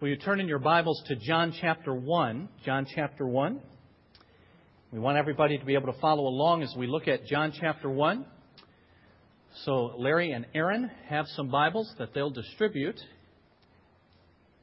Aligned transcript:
Will 0.00 0.08
you 0.08 0.16
turn 0.16 0.40
in 0.40 0.48
your 0.48 0.58
Bibles 0.58 1.02
to 1.08 1.14
John 1.14 1.52
chapter 1.60 1.94
1? 1.94 2.48
John 2.64 2.86
chapter 2.94 3.26
1. 3.26 3.60
We 4.92 4.98
want 4.98 5.18
everybody 5.18 5.58
to 5.58 5.64
be 5.66 5.74
able 5.74 5.92
to 5.92 6.00
follow 6.00 6.26
along 6.26 6.62
as 6.62 6.74
we 6.74 6.86
look 6.86 7.06
at 7.06 7.26
John 7.26 7.52
chapter 7.60 7.90
1. 7.90 8.24
So, 9.66 9.92
Larry 9.98 10.32
and 10.32 10.46
Aaron 10.54 10.90
have 11.10 11.26
some 11.36 11.50
Bibles 11.50 11.92
that 11.98 12.14
they'll 12.14 12.30
distribute. 12.30 12.98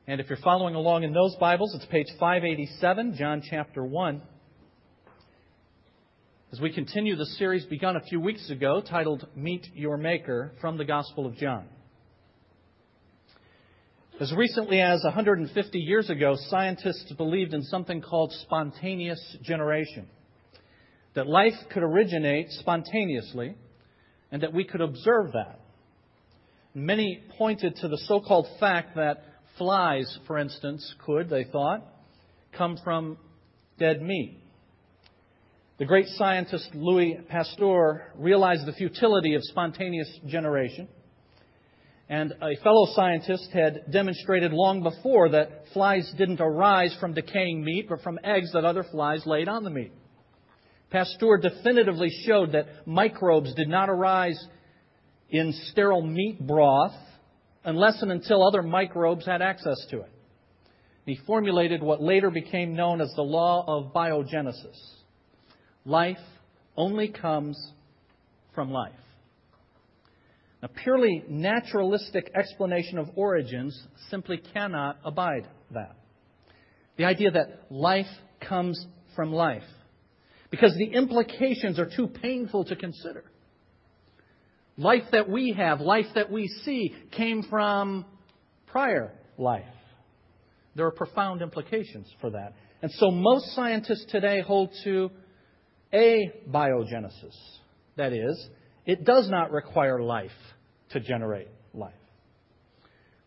And 0.08 0.20
if 0.20 0.28
you're 0.28 0.40
following 0.40 0.74
along 0.74 1.04
in 1.04 1.14
those 1.14 1.36
Bibles, 1.36 1.76
it's 1.76 1.86
page 1.86 2.08
587, 2.20 3.14
John 3.16 3.44
chapter 3.48 3.86
1. 3.86 4.20
As 6.52 6.60
we 6.60 6.74
continue 6.74 7.16
the 7.16 7.28
series 7.38 7.64
begun 7.66 7.96
a 7.96 8.02
few 8.02 8.20
weeks 8.20 8.50
ago 8.50 8.82
titled 8.82 9.28
Meet 9.36 9.68
Your 9.76 9.98
Maker 9.98 10.54
from 10.60 10.80
the 10.80 10.86
Gospel 10.86 11.28
of 11.28 11.36
John. 11.36 11.68
As 14.20 14.34
recently 14.34 14.82
as 14.82 15.04
150 15.04 15.78
years 15.78 16.10
ago, 16.10 16.36
scientists 16.50 17.12
believed 17.18 17.54
in 17.54 17.62
something 17.62 18.02
called 18.02 18.34
spontaneous 18.42 19.38
generation. 19.44 20.08
That 21.14 21.28
life 21.28 21.54
could 21.72 21.84
originate 21.84 22.50
spontaneously 22.50 23.54
and 24.32 24.42
that 24.42 24.54
we 24.54 24.64
could 24.64 24.82
observe 24.82 25.34
that. 25.34 25.60
Many 26.74 27.22
pointed 27.38 27.76
to 27.78 27.88
the 27.88 27.98
so 28.08 28.20
called 28.20 28.48
fact 28.60 28.96
that 28.96 29.24
flies, 29.60 30.18
for 30.26 30.40
instance, 30.40 30.96
could, 31.06 31.30
they 31.30 31.44
thought, 31.44 31.86
come 32.58 32.78
from 32.84 33.18
dead 33.78 34.02
meat. 34.02 34.40
The 35.78 35.86
great 35.86 36.08
scientist 36.08 36.74
Louis 36.74 37.20
Pasteur 37.30 38.14
realized 38.16 38.66
the 38.66 38.74
futility 38.74 39.36
of 39.36 39.44
spontaneous 39.44 40.12
generation 40.26 40.88
and 42.10 42.34
a 42.42 42.56
fellow 42.64 42.88
scientist 42.94 43.50
had 43.52 43.92
demonstrated 43.92 44.54
long 44.54 44.82
before 44.82 45.30
that 45.30 45.64
flies 45.74 46.10
didn't 46.18 46.40
arise 46.40 46.96
from 47.00 47.14
decaying 47.14 47.64
meat, 47.64 47.88
but 47.90 48.02
from 48.02 48.20
eggs 48.24 48.54
that 48.54 48.64
other 48.64 48.84
flies 48.84 49.26
laid 49.26 49.50
on 49.50 49.64
the 49.64 49.70
meat. 49.70 49.92
Pasteur 50.90 51.38
definitively 51.38 52.10
showed 52.26 52.54
that 52.54 52.88
microbes 52.88 53.54
did 53.56 53.68
not 53.68 53.90
arise 53.90 54.42
in 55.30 55.52
sterile 55.72 56.06
meat 56.06 56.40
broth 56.40 56.96
unless 57.66 58.02
and 58.02 58.12
until 58.12 58.48
other 58.48 58.64
microbes 58.64 59.26
had 59.26 59.42
access 59.42 59.86
to 59.90 60.00
it. 60.00 60.12
He 61.06 61.20
formulated 61.28 61.84
what 61.84 62.02
later 62.02 62.32
became 62.32 62.76
known 62.76 63.02
as 63.02 63.12
the 63.16 63.22
law 63.22 63.66
of 63.68 63.94
biogenesis. 63.94 64.78
Life 65.86 66.18
only 66.78 67.10
comes 67.10 67.58
from 68.56 68.72
life. 68.72 68.94
A 70.64 70.68
purely 70.68 71.24
naturalistic 71.30 72.32
explanation 72.36 72.98
of 72.98 73.10
origins 73.16 73.80
simply 74.10 74.42
cannot 74.54 74.98
abide 75.06 75.48
that. 75.72 75.96
The 76.98 77.06
idea 77.06 77.32
that 77.32 77.68
life 77.70 78.08
comes 78.42 78.84
from 79.16 79.32
life. 79.32 79.64
Because 80.50 80.74
the 80.78 80.94
implications 80.98 81.78
are 81.78 81.90
too 81.94 82.08
painful 82.08 82.66
to 82.66 82.76
consider. 82.76 83.24
Life 84.78 85.04
that 85.12 85.30
we 85.30 85.54
have, 85.58 85.82
life 85.82 86.06
that 86.16 86.32
we 86.32 86.48
see, 86.48 86.96
came 87.12 87.44
from 87.44 88.06
prior 88.68 89.12
life. 89.38 89.66
There 90.76 90.86
are 90.86 90.92
profound 90.92 91.42
implications 91.42 92.08
for 92.22 92.32
that. 92.32 92.54
And 92.82 92.92
so 92.92 93.12
most 93.12 93.56
scientists 93.56 94.06
today 94.10 94.42
hold 94.42 94.70
to 94.84 95.12
abiogenesis. 95.94 97.36
That 97.96 98.14
is, 98.14 98.50
it 98.88 99.04
does 99.04 99.30
not 99.30 99.52
require 99.52 100.02
life 100.02 100.32
to 100.90 101.00
generate 101.00 101.50
life. 101.74 101.94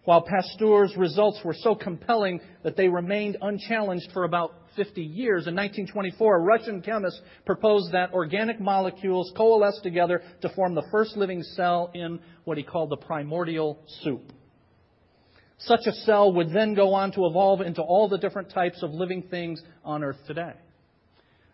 While 0.04 0.26
Pasteur's 0.26 0.96
results 0.96 1.38
were 1.44 1.54
so 1.54 1.74
compelling 1.74 2.40
that 2.64 2.76
they 2.76 2.88
remained 2.88 3.36
unchallenged 3.40 4.10
for 4.12 4.24
about 4.24 4.54
50 4.74 5.02
years, 5.02 5.46
in 5.46 5.54
1924, 5.54 6.36
a 6.36 6.40
Russian 6.40 6.80
chemist 6.80 7.20
proposed 7.44 7.92
that 7.92 8.14
organic 8.14 8.58
molecules 8.58 9.30
coalesce 9.36 9.78
together 9.82 10.22
to 10.40 10.48
form 10.48 10.74
the 10.74 10.86
first 10.90 11.16
living 11.18 11.42
cell 11.42 11.90
in 11.92 12.18
what 12.44 12.56
he 12.56 12.64
called 12.64 12.88
the 12.88 12.96
primordial 12.96 13.78
soup. 14.02 14.32
Such 15.58 15.86
a 15.86 15.92
cell 15.92 16.32
would 16.32 16.54
then 16.54 16.72
go 16.72 16.94
on 16.94 17.12
to 17.12 17.26
evolve 17.26 17.60
into 17.60 17.82
all 17.82 18.08
the 18.08 18.16
different 18.16 18.50
types 18.50 18.82
of 18.82 18.92
living 18.92 19.24
things 19.30 19.62
on 19.84 20.02
Earth 20.02 20.16
today. 20.26 20.54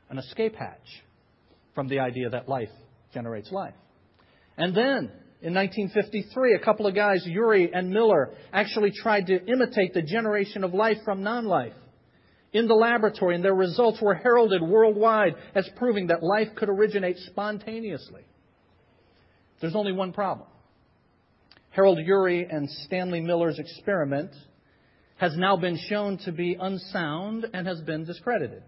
An 0.09 0.19
escape 0.19 0.55
hatch 0.55 1.03
from 1.75 1.89
the 1.89 1.99
idea 1.99 2.31
that 2.31 2.49
life 2.49 2.71
generates 3.13 3.51
life. 3.51 3.75
And 4.57 4.75
then, 4.75 5.11
in 5.43 5.55
1953, 5.55 6.55
a 6.55 6.65
couple 6.65 6.87
of 6.87 6.95
guys, 6.95 7.27
Urey 7.27 7.71
and 7.73 7.91
Miller, 7.91 8.31
actually 8.53 8.91
tried 8.91 9.27
to 9.27 9.45
imitate 9.47 9.93
the 9.93 10.03
generation 10.03 10.65
of 10.65 10.73
life 10.73 10.99
from 11.05 11.23
non 11.23 11.45
life 11.45 11.75
in 12.53 12.67
the 12.69 12.75
laboratory, 12.75 13.35
and 13.35 13.45
their 13.45 13.55
results 13.55 14.01
were 14.01 14.15
heralded 14.15 14.63
worldwide 14.63 15.35
as 15.55 15.69
proving 15.77 16.07
that 16.07 16.23
life 16.23 16.49
could 16.57 16.71
originate 16.71 17.19
spontaneously. 17.19 18.23
There's 19.61 19.77
only 19.77 19.93
one 19.93 20.13
problem. 20.13 20.49
Harold 21.71 21.99
Urey 21.99 22.47
and 22.49 22.71
Stanley 22.71 23.21
Miller's 23.21 23.59
experiment 23.59 24.31
has 25.17 25.37
now 25.37 25.57
been 25.57 25.79
shown 25.89 26.17
to 26.19 26.33
be 26.33 26.57
unsound 26.59 27.47
and 27.53 27.67
has 27.67 27.81
been 27.83 28.05
discredited 28.05 28.63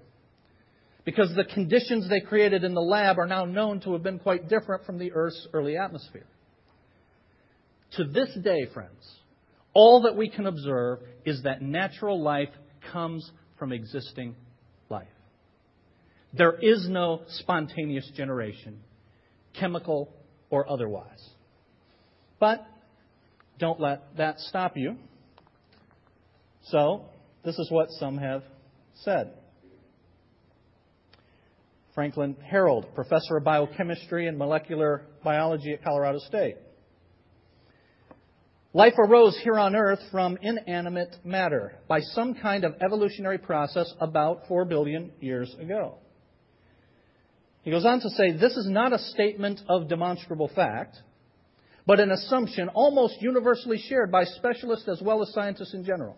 because 1.08 1.34
the 1.34 1.44
conditions 1.54 2.06
they 2.10 2.20
created 2.20 2.64
in 2.64 2.74
the 2.74 2.82
lab 2.82 3.18
are 3.18 3.26
now 3.26 3.46
known 3.46 3.80
to 3.80 3.94
have 3.94 4.02
been 4.02 4.18
quite 4.18 4.46
different 4.46 4.84
from 4.84 4.98
the 4.98 5.10
Earth's 5.12 5.48
early 5.54 5.74
atmosphere. 5.74 6.26
To 7.92 8.04
this 8.04 8.28
day, 8.44 8.66
friends, 8.74 9.10
all 9.72 10.02
that 10.02 10.16
we 10.16 10.28
can 10.28 10.46
observe 10.46 10.98
is 11.24 11.44
that 11.44 11.62
natural 11.62 12.22
life 12.22 12.50
comes 12.92 13.26
from 13.58 13.72
existing 13.72 14.36
life. 14.90 15.08
There 16.34 16.58
is 16.60 16.86
no 16.90 17.22
spontaneous 17.26 18.12
generation, 18.14 18.78
chemical 19.58 20.12
or 20.50 20.70
otherwise. 20.70 21.26
But 22.38 22.66
don't 23.58 23.80
let 23.80 24.14
that 24.18 24.40
stop 24.40 24.76
you. 24.76 24.96
So, 26.64 27.06
this 27.46 27.58
is 27.58 27.70
what 27.70 27.88
some 27.92 28.18
have 28.18 28.42
said. 29.04 29.32
Franklin 31.98 32.36
Harold, 32.48 32.86
professor 32.94 33.38
of 33.38 33.42
biochemistry 33.42 34.28
and 34.28 34.38
molecular 34.38 35.02
biology 35.24 35.72
at 35.72 35.82
Colorado 35.82 36.20
State. 36.20 36.54
Life 38.72 38.92
arose 38.96 39.36
here 39.42 39.58
on 39.58 39.74
Earth 39.74 39.98
from 40.12 40.38
inanimate 40.40 41.16
matter 41.24 41.74
by 41.88 41.98
some 41.98 42.36
kind 42.36 42.62
of 42.62 42.76
evolutionary 42.80 43.38
process 43.38 43.92
about 44.00 44.46
4 44.46 44.64
billion 44.66 45.10
years 45.18 45.52
ago. 45.60 45.96
He 47.62 47.72
goes 47.72 47.84
on 47.84 47.98
to 47.98 48.10
say 48.10 48.30
this 48.30 48.56
is 48.56 48.68
not 48.70 48.92
a 48.92 48.98
statement 49.00 49.60
of 49.68 49.88
demonstrable 49.88 50.52
fact, 50.54 50.98
but 51.84 51.98
an 51.98 52.12
assumption 52.12 52.68
almost 52.68 53.20
universally 53.20 53.82
shared 53.88 54.12
by 54.12 54.22
specialists 54.22 54.86
as 54.86 55.02
well 55.02 55.20
as 55.20 55.32
scientists 55.32 55.74
in 55.74 55.84
general. 55.84 56.16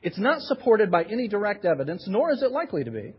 It's 0.00 0.20
not 0.20 0.42
supported 0.42 0.92
by 0.92 1.02
any 1.02 1.26
direct 1.26 1.64
evidence, 1.64 2.04
nor 2.06 2.30
is 2.30 2.40
it 2.40 2.52
likely 2.52 2.84
to 2.84 2.92
be. 2.92 3.14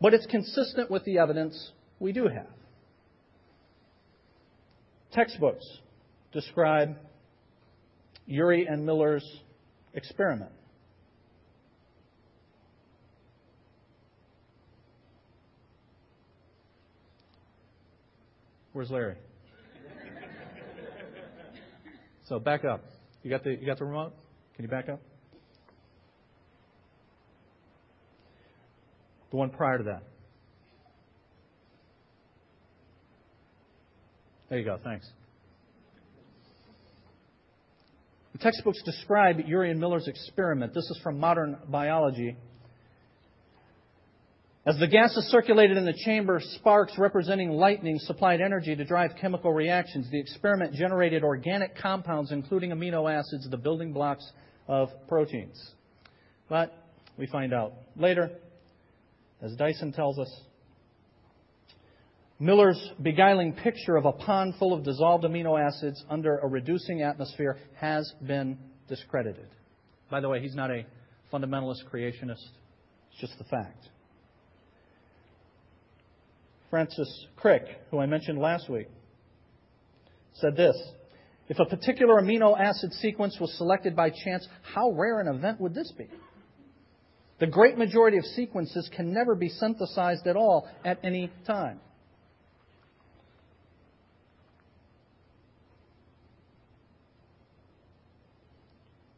But 0.00 0.14
it's 0.14 0.26
consistent 0.26 0.90
with 0.90 1.04
the 1.04 1.18
evidence 1.18 1.72
we 1.98 2.12
do 2.12 2.26
have. 2.26 2.46
Textbooks 5.12 5.66
describe 6.32 6.96
Urey 8.28 8.70
and 8.70 8.86
Miller's 8.86 9.24
experiment. 9.92 10.52
Where's 18.72 18.90
Larry? 18.90 19.16
so 22.28 22.38
back 22.38 22.64
up. 22.64 22.84
You 23.22 23.30
got 23.30 23.42
the 23.42 23.50
you 23.50 23.66
got 23.66 23.78
the 23.78 23.84
remote? 23.84 24.12
Can 24.54 24.64
you 24.64 24.70
back 24.70 24.88
up? 24.88 25.00
The 29.30 29.36
one 29.36 29.50
prior 29.50 29.78
to 29.78 29.84
that. 29.84 30.02
There 34.48 34.58
you 34.58 34.64
go. 34.64 34.78
Thanks. 34.82 35.08
The 38.32 38.38
textbooks 38.38 38.82
describe 38.84 39.38
Urey 39.38 39.70
and 39.70 39.78
Miller's 39.78 40.08
experiment. 40.08 40.74
This 40.74 40.84
is 40.90 40.98
from 41.02 41.20
Modern 41.20 41.56
Biology. 41.68 42.36
As 44.66 44.76
the 44.78 44.88
gases 44.88 45.24
circulated 45.30 45.76
in 45.76 45.84
the 45.84 45.94
chamber, 46.04 46.40
sparks 46.40 46.92
representing 46.98 47.50
lightning 47.50 47.98
supplied 48.00 48.40
energy 48.40 48.74
to 48.74 48.84
drive 48.84 49.12
chemical 49.20 49.52
reactions. 49.52 50.10
The 50.10 50.18
experiment 50.18 50.74
generated 50.74 51.22
organic 51.22 51.76
compounds, 51.76 52.30
including 52.32 52.70
amino 52.70 53.10
acids, 53.10 53.48
the 53.48 53.56
building 53.56 53.92
blocks 53.92 54.28
of 54.68 54.90
proteins. 55.08 55.58
But 56.48 56.72
we 57.16 57.26
find 57.26 57.54
out 57.54 57.72
later 57.96 58.30
as 59.42 59.54
Dyson 59.56 59.92
tells 59.92 60.18
us. 60.18 60.40
Miller's 62.38 62.80
beguiling 63.02 63.52
picture 63.52 63.96
of 63.96 64.06
a 64.06 64.12
pond 64.12 64.54
full 64.58 64.72
of 64.72 64.82
dissolved 64.82 65.24
amino 65.24 65.60
acids 65.60 66.02
under 66.08 66.38
a 66.38 66.46
reducing 66.46 67.02
atmosphere 67.02 67.58
has 67.78 68.10
been 68.26 68.58
discredited 68.88 69.46
By 70.10 70.20
the 70.20 70.28
way, 70.28 70.40
he's 70.40 70.54
not 70.54 70.70
a 70.70 70.86
fundamentalist 71.32 71.84
creationist, 71.92 72.42
it's 73.10 73.20
just 73.20 73.36
the 73.38 73.44
fact. 73.44 73.88
Francis 76.70 77.26
Crick, 77.36 77.64
who 77.90 77.98
I 77.98 78.06
mentioned 78.06 78.38
last 78.38 78.70
week, 78.70 78.88
said 80.34 80.56
this 80.56 80.76
If 81.48 81.58
a 81.58 81.66
particular 81.66 82.22
amino 82.22 82.58
acid 82.58 82.92
sequence 82.94 83.36
was 83.40 83.52
selected 83.58 83.94
by 83.94 84.10
chance, 84.10 84.46
how 84.74 84.92
rare 84.92 85.20
an 85.20 85.28
event 85.28 85.60
would 85.60 85.74
this 85.74 85.92
be? 85.96 86.08
The 87.40 87.46
great 87.46 87.78
majority 87.78 88.18
of 88.18 88.24
sequences 88.26 88.88
can 88.94 89.14
never 89.14 89.34
be 89.34 89.48
synthesized 89.48 90.26
at 90.26 90.36
all 90.36 90.68
at 90.84 90.98
any 91.02 91.30
time. 91.46 91.80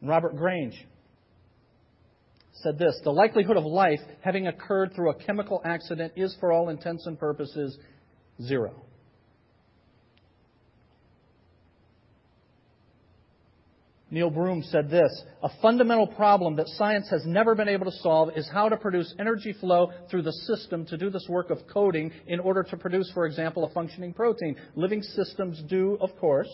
Robert 0.01 0.35
Grange 0.37 0.85
said 2.53 2.77
this 2.77 2.97
The 3.03 3.11
likelihood 3.11 3.57
of 3.57 3.65
life 3.65 3.99
having 4.21 4.47
occurred 4.47 4.93
through 4.93 5.11
a 5.11 5.15
chemical 5.15 5.61
accident 5.65 6.13
is, 6.15 6.35
for 6.39 6.53
all 6.53 6.69
intents 6.69 7.05
and 7.05 7.19
purposes, 7.19 7.77
zero. 8.41 8.73
Neil 14.13 14.29
Broom 14.29 14.61
said 14.61 14.91
this 14.91 15.23
A 15.41 15.49
fundamental 15.59 16.05
problem 16.05 16.55
that 16.57 16.67
science 16.67 17.09
has 17.09 17.25
never 17.25 17.55
been 17.55 17.67
able 17.67 17.85
to 17.85 17.97
solve 17.97 18.29
is 18.35 18.47
how 18.47 18.69
to 18.69 18.77
produce 18.77 19.11
energy 19.19 19.53
flow 19.53 19.91
through 20.09 20.21
the 20.21 20.31
system 20.31 20.85
to 20.85 20.97
do 20.97 21.09
this 21.09 21.25
work 21.27 21.49
of 21.49 21.57
coding 21.67 22.11
in 22.27 22.39
order 22.39 22.61
to 22.61 22.77
produce, 22.77 23.11
for 23.15 23.25
example, 23.25 23.65
a 23.65 23.73
functioning 23.73 24.13
protein. 24.13 24.55
Living 24.75 25.01
systems 25.01 25.63
do, 25.67 25.97
of 25.99 26.15
course, 26.17 26.47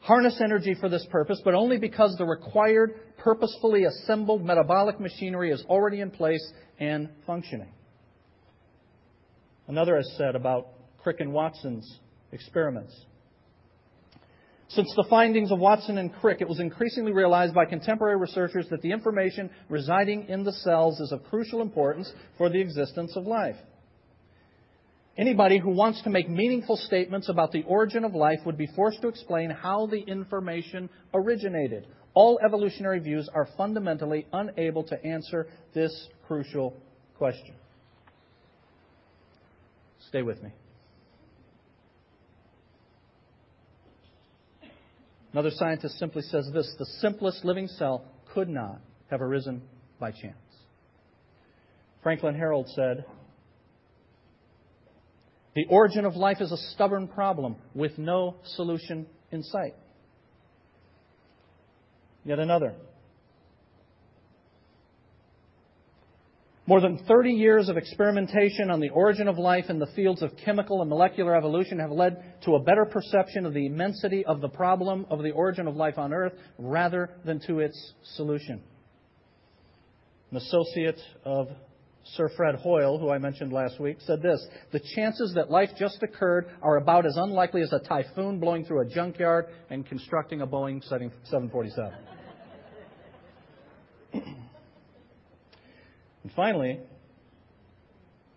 harness 0.00 0.40
energy 0.42 0.74
for 0.74 0.88
this 0.88 1.06
purpose, 1.08 1.40
but 1.44 1.54
only 1.54 1.78
because 1.78 2.16
the 2.18 2.24
required, 2.24 3.16
purposefully 3.16 3.84
assembled 3.84 4.44
metabolic 4.44 4.98
machinery 4.98 5.52
is 5.52 5.64
already 5.68 6.00
in 6.00 6.10
place 6.10 6.44
and 6.80 7.08
functioning. 7.28 7.72
Another 9.68 9.94
has 9.94 10.12
said 10.18 10.34
about 10.34 10.66
Crick 11.04 11.20
and 11.20 11.32
Watson's 11.32 12.00
experiments. 12.32 12.92
Since 14.70 14.92
the 14.94 15.06
findings 15.10 15.50
of 15.50 15.58
Watson 15.58 15.98
and 15.98 16.14
Crick, 16.14 16.40
it 16.40 16.48
was 16.48 16.60
increasingly 16.60 17.12
realized 17.12 17.54
by 17.54 17.64
contemporary 17.64 18.16
researchers 18.16 18.68
that 18.70 18.82
the 18.82 18.92
information 18.92 19.50
residing 19.68 20.28
in 20.28 20.44
the 20.44 20.52
cells 20.52 21.00
is 21.00 21.10
of 21.10 21.24
crucial 21.24 21.60
importance 21.60 22.12
for 22.38 22.48
the 22.48 22.60
existence 22.60 23.16
of 23.16 23.26
life. 23.26 23.56
Anybody 25.18 25.58
who 25.58 25.70
wants 25.70 26.00
to 26.02 26.10
make 26.10 26.30
meaningful 26.30 26.76
statements 26.76 27.28
about 27.28 27.50
the 27.50 27.64
origin 27.64 28.04
of 28.04 28.14
life 28.14 28.38
would 28.46 28.56
be 28.56 28.68
forced 28.76 29.02
to 29.02 29.08
explain 29.08 29.50
how 29.50 29.86
the 29.86 29.98
information 29.98 30.88
originated. 31.12 31.88
All 32.14 32.38
evolutionary 32.44 33.00
views 33.00 33.28
are 33.34 33.48
fundamentally 33.56 34.26
unable 34.32 34.84
to 34.84 35.04
answer 35.04 35.48
this 35.74 36.08
crucial 36.28 36.74
question. 37.18 37.54
Stay 40.08 40.22
with 40.22 40.40
me. 40.44 40.50
Another 45.32 45.50
scientist 45.50 45.98
simply 45.98 46.22
says 46.22 46.50
this 46.52 46.74
the 46.78 46.86
simplest 47.00 47.44
living 47.44 47.68
cell 47.68 48.04
could 48.34 48.48
not 48.48 48.80
have 49.10 49.20
arisen 49.20 49.62
by 49.98 50.10
chance. 50.10 50.36
Franklin 52.02 52.34
Harold 52.34 52.68
said, 52.74 53.04
The 55.54 55.66
origin 55.68 56.04
of 56.04 56.16
life 56.16 56.40
is 56.40 56.50
a 56.50 56.56
stubborn 56.56 57.06
problem 57.06 57.56
with 57.74 57.98
no 57.98 58.36
solution 58.44 59.06
in 59.30 59.42
sight. 59.42 59.74
Yet 62.24 62.38
another. 62.38 62.74
More 66.70 66.80
than 66.80 66.98
30 66.98 67.32
years 67.32 67.68
of 67.68 67.76
experimentation 67.76 68.70
on 68.70 68.78
the 68.78 68.90
origin 68.90 69.26
of 69.26 69.38
life 69.38 69.64
in 69.70 69.80
the 69.80 69.88
fields 69.88 70.22
of 70.22 70.30
chemical 70.44 70.82
and 70.82 70.88
molecular 70.88 71.34
evolution 71.34 71.80
have 71.80 71.90
led 71.90 72.40
to 72.44 72.54
a 72.54 72.62
better 72.62 72.84
perception 72.84 73.44
of 73.44 73.54
the 73.54 73.66
immensity 73.66 74.24
of 74.24 74.40
the 74.40 74.48
problem 74.48 75.04
of 75.10 75.20
the 75.24 75.32
origin 75.32 75.66
of 75.66 75.74
life 75.74 75.98
on 75.98 76.12
Earth 76.12 76.32
rather 76.58 77.10
than 77.24 77.40
to 77.48 77.58
its 77.58 77.94
solution. 78.14 78.62
An 80.30 80.36
associate 80.36 81.00
of 81.24 81.48
Sir 82.04 82.30
Fred 82.36 82.54
Hoyle, 82.54 83.00
who 83.00 83.10
I 83.10 83.18
mentioned 83.18 83.52
last 83.52 83.80
week, 83.80 83.96
said 84.06 84.22
this 84.22 84.40
The 84.70 84.80
chances 84.94 85.32
that 85.34 85.50
life 85.50 85.70
just 85.76 86.00
occurred 86.04 86.50
are 86.62 86.76
about 86.76 87.04
as 87.04 87.16
unlikely 87.16 87.62
as 87.62 87.72
a 87.72 87.80
typhoon 87.80 88.38
blowing 88.38 88.64
through 88.64 88.82
a 88.82 88.88
junkyard 88.88 89.46
and 89.70 89.84
constructing 89.84 90.42
a 90.42 90.46
Boeing 90.46 90.80
747. 90.88 92.19
And 96.30 96.36
finally, 96.36 96.78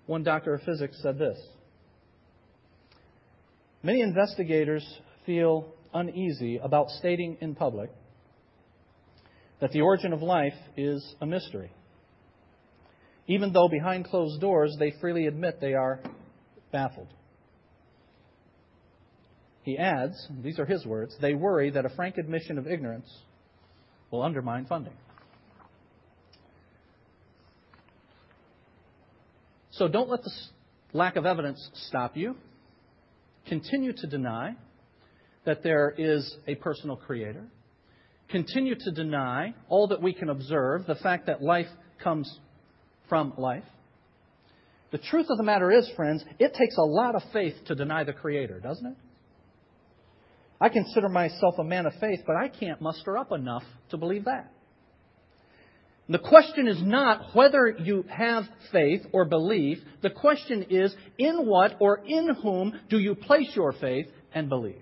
one 0.07 0.23
doctor 0.23 0.55
of 0.55 0.63
physics 0.63 0.99
said 1.03 1.19
this 1.19 1.37
Many 3.83 4.01
investigators 4.01 4.83
feel 5.27 5.67
uneasy 5.93 6.57
about 6.57 6.89
stating 6.89 7.37
in 7.39 7.53
public 7.53 7.91
that 9.61 9.71
the 9.71 9.81
origin 9.81 10.11
of 10.11 10.23
life 10.23 10.55
is 10.75 11.15
a 11.21 11.27
mystery, 11.27 11.71
even 13.27 13.53
though 13.53 13.69
behind 13.69 14.05
closed 14.05 14.41
doors 14.41 14.75
they 14.79 14.93
freely 14.99 15.27
admit 15.27 15.61
they 15.61 15.75
are 15.75 16.01
baffled. 16.71 17.09
He 19.61 19.77
adds, 19.77 20.15
these 20.41 20.57
are 20.57 20.65
his 20.65 20.83
words, 20.83 21.15
they 21.21 21.35
worry 21.35 21.69
that 21.69 21.85
a 21.85 21.89
frank 21.89 22.17
admission 22.17 22.57
of 22.57 22.65
ignorance 22.67 23.09
will 24.09 24.23
undermine 24.23 24.65
funding. 24.65 24.93
So 29.73 29.87
don't 29.87 30.09
let 30.09 30.23
the 30.23 30.31
lack 30.93 31.15
of 31.15 31.25
evidence 31.25 31.69
stop 31.87 32.15
you. 32.15 32.35
Continue 33.47 33.93
to 33.93 34.07
deny 34.07 34.55
that 35.45 35.63
there 35.63 35.93
is 35.97 36.35
a 36.47 36.55
personal 36.55 36.95
creator. 36.95 37.45
Continue 38.29 38.75
to 38.75 38.91
deny 38.91 39.53
all 39.67 39.87
that 39.87 40.01
we 40.01 40.13
can 40.13 40.29
observe, 40.29 40.85
the 40.85 40.95
fact 40.95 41.25
that 41.25 41.41
life 41.41 41.67
comes 42.03 42.39
from 43.09 43.33
life. 43.37 43.63
The 44.91 44.99
truth 44.99 45.25
of 45.29 45.37
the 45.37 45.43
matter 45.43 45.71
is, 45.71 45.89
friends, 45.95 46.23
it 46.37 46.53
takes 46.53 46.77
a 46.77 46.83
lot 46.83 47.15
of 47.15 47.23
faith 47.33 47.55
to 47.65 47.75
deny 47.75 48.03
the 48.03 48.13
Creator, 48.13 48.59
doesn't 48.59 48.85
it? 48.85 48.97
I 50.61 50.69
consider 50.69 51.09
myself 51.09 51.55
a 51.57 51.63
man 51.63 51.87
of 51.87 51.93
faith, 51.99 52.19
but 52.27 52.35
I 52.35 52.47
can't 52.47 52.79
muster 52.79 53.17
up 53.17 53.31
enough 53.31 53.63
to 53.89 53.97
believe 53.97 54.25
that. 54.25 54.52
The 56.09 56.19
question 56.19 56.67
is 56.67 56.81
not 56.81 57.33
whether 57.33 57.69
you 57.69 58.03
have 58.09 58.43
faith 58.71 59.01
or 59.13 59.23
belief. 59.25 59.77
The 60.01 60.09
question 60.09 60.65
is, 60.69 60.93
in 61.17 61.45
what 61.45 61.77
or 61.79 62.01
in 62.05 62.35
whom 62.41 62.77
do 62.89 62.99
you 62.99 63.15
place 63.15 63.49
your 63.55 63.71
faith 63.71 64.07
and 64.33 64.49
believe? 64.49 64.81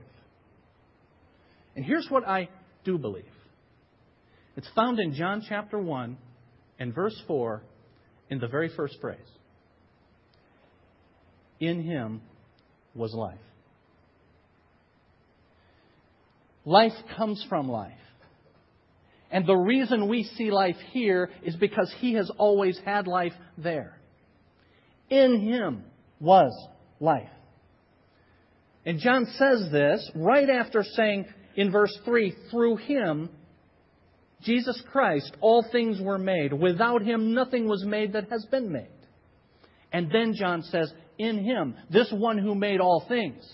And 1.76 1.86
here's 1.86 2.08
what 2.10 2.28
I 2.28 2.50
do 2.84 2.98
believe 2.98 3.26
it's 4.58 4.70
found 4.76 5.00
in 5.00 5.14
John 5.14 5.44
chapter 5.48 5.80
1 5.80 6.18
and 6.80 6.94
verse 6.94 7.20
4 7.28 7.62
in 8.30 8.40
the 8.40 8.48
very 8.48 8.70
first 8.70 9.00
phrase. 9.00 9.20
In 11.60 11.84
him 11.84 12.22
was 12.96 13.14
life. 13.14 13.38
Life 16.66 16.94
comes 17.16 17.46
from 17.48 17.70
life. 17.70 17.94
And 19.32 19.48
the 19.48 19.56
reason 19.56 20.10
we 20.10 20.24
see 20.24 20.52
life 20.52 20.76
here 20.92 21.30
is 21.44 21.56
because 21.56 21.94
He 22.00 22.14
has 22.14 22.30
always 22.38 22.78
had 22.86 23.08
life 23.08 23.34
there. 23.58 23.98
In 25.10 25.40
Him 25.42 25.84
was 26.20 26.52
life. 27.00 27.30
And 28.86 29.00
John 29.00 29.26
says 29.38 29.70
this 29.72 30.10
right 30.16 30.50
after 30.50 30.84
saying 30.84 31.26
in 31.56 31.72
verse 31.72 31.98
3 32.04 32.36
through 32.50 32.78
Him, 32.78 33.30
Jesus 34.42 34.82
Christ, 34.92 35.32
all 35.40 35.66
things 35.72 36.02
were 36.02 36.18
made. 36.18 36.52
Without 36.52 37.02
Him, 37.02 37.34
nothing 37.34 37.68
was 37.68 37.86
made 37.86 38.14
that 38.14 38.30
has 38.32 38.46
been 38.46 38.72
made. 38.72 38.88
And 39.94 40.12
then 40.12 40.34
John 40.34 40.64
says, 40.64 40.92
in 41.18 41.44
Him, 41.44 41.76
this 41.90 42.12
one 42.12 42.38
who 42.38 42.56
made 42.56 42.80
all 42.80 43.06
things, 43.08 43.48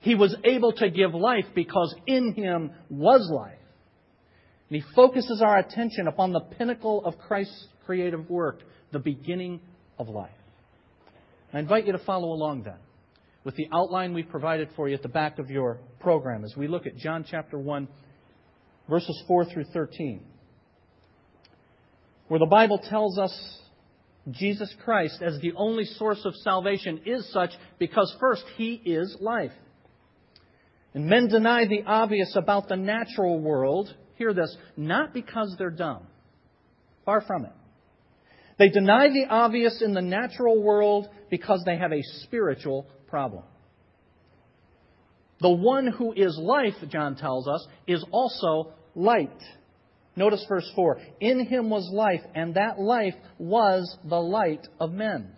He 0.00 0.14
was 0.14 0.34
able 0.44 0.72
to 0.72 0.90
give 0.90 1.14
life 1.14 1.46
because 1.54 1.94
in 2.06 2.34
Him 2.34 2.72
was 2.88 3.30
life. 3.32 3.59
And 4.70 4.80
he 4.80 4.94
focuses 4.94 5.42
our 5.42 5.58
attention 5.58 6.06
upon 6.06 6.32
the 6.32 6.40
pinnacle 6.40 7.04
of 7.04 7.18
Christ's 7.18 7.66
creative 7.84 8.30
work, 8.30 8.60
the 8.92 9.00
beginning 9.00 9.60
of 9.98 10.08
life. 10.08 10.30
I 11.52 11.58
invite 11.58 11.86
you 11.86 11.92
to 11.92 11.98
follow 11.98 12.32
along 12.32 12.62
then 12.62 12.78
with 13.42 13.56
the 13.56 13.68
outline 13.72 14.14
we've 14.14 14.28
provided 14.28 14.68
for 14.76 14.88
you 14.88 14.94
at 14.94 15.02
the 15.02 15.08
back 15.08 15.38
of 15.38 15.50
your 15.50 15.78
program 15.98 16.44
as 16.44 16.54
we 16.56 16.68
look 16.68 16.86
at 16.86 16.96
John 16.96 17.24
chapter 17.28 17.58
1, 17.58 17.88
verses 18.88 19.22
4 19.26 19.46
through 19.46 19.64
13, 19.72 20.22
where 22.28 22.38
the 22.38 22.46
Bible 22.46 22.78
tells 22.78 23.18
us 23.18 23.58
Jesus 24.30 24.72
Christ 24.84 25.22
as 25.22 25.40
the 25.40 25.52
only 25.56 25.84
source 25.84 26.20
of 26.24 26.34
salvation 26.36 27.00
is 27.06 27.28
such 27.32 27.50
because, 27.78 28.14
first, 28.20 28.44
He 28.56 28.74
is 28.74 29.16
life. 29.20 29.52
And 30.92 31.06
men 31.06 31.28
deny 31.28 31.66
the 31.66 31.84
obvious 31.86 32.36
about 32.36 32.68
the 32.68 32.76
natural 32.76 33.40
world, 33.40 33.94
hear 34.20 34.34
this, 34.34 34.54
not 34.76 35.14
because 35.14 35.54
they're 35.58 35.70
dumb. 35.70 36.02
Far 37.06 37.22
from 37.22 37.46
it. 37.46 37.52
They 38.58 38.68
deny 38.68 39.08
the 39.08 39.24
obvious 39.30 39.80
in 39.82 39.94
the 39.94 40.02
natural 40.02 40.62
world 40.62 41.08
because 41.30 41.62
they 41.64 41.78
have 41.78 41.92
a 41.92 42.02
spiritual 42.22 42.86
problem. 43.08 43.44
The 45.40 45.50
one 45.50 45.86
who 45.86 46.12
is 46.12 46.36
life, 46.38 46.74
John 46.90 47.16
tells 47.16 47.48
us, 47.48 47.66
is 47.86 48.04
also 48.10 48.74
light. 48.94 49.30
Notice 50.16 50.44
verse 50.46 50.70
4. 50.76 50.98
In 51.20 51.46
him 51.46 51.70
was 51.70 51.90
life, 51.90 52.20
and 52.34 52.56
that 52.56 52.78
life 52.78 53.14
was 53.38 53.96
the 54.04 54.20
light 54.20 54.68
of 54.78 54.92
men. 54.92 55.32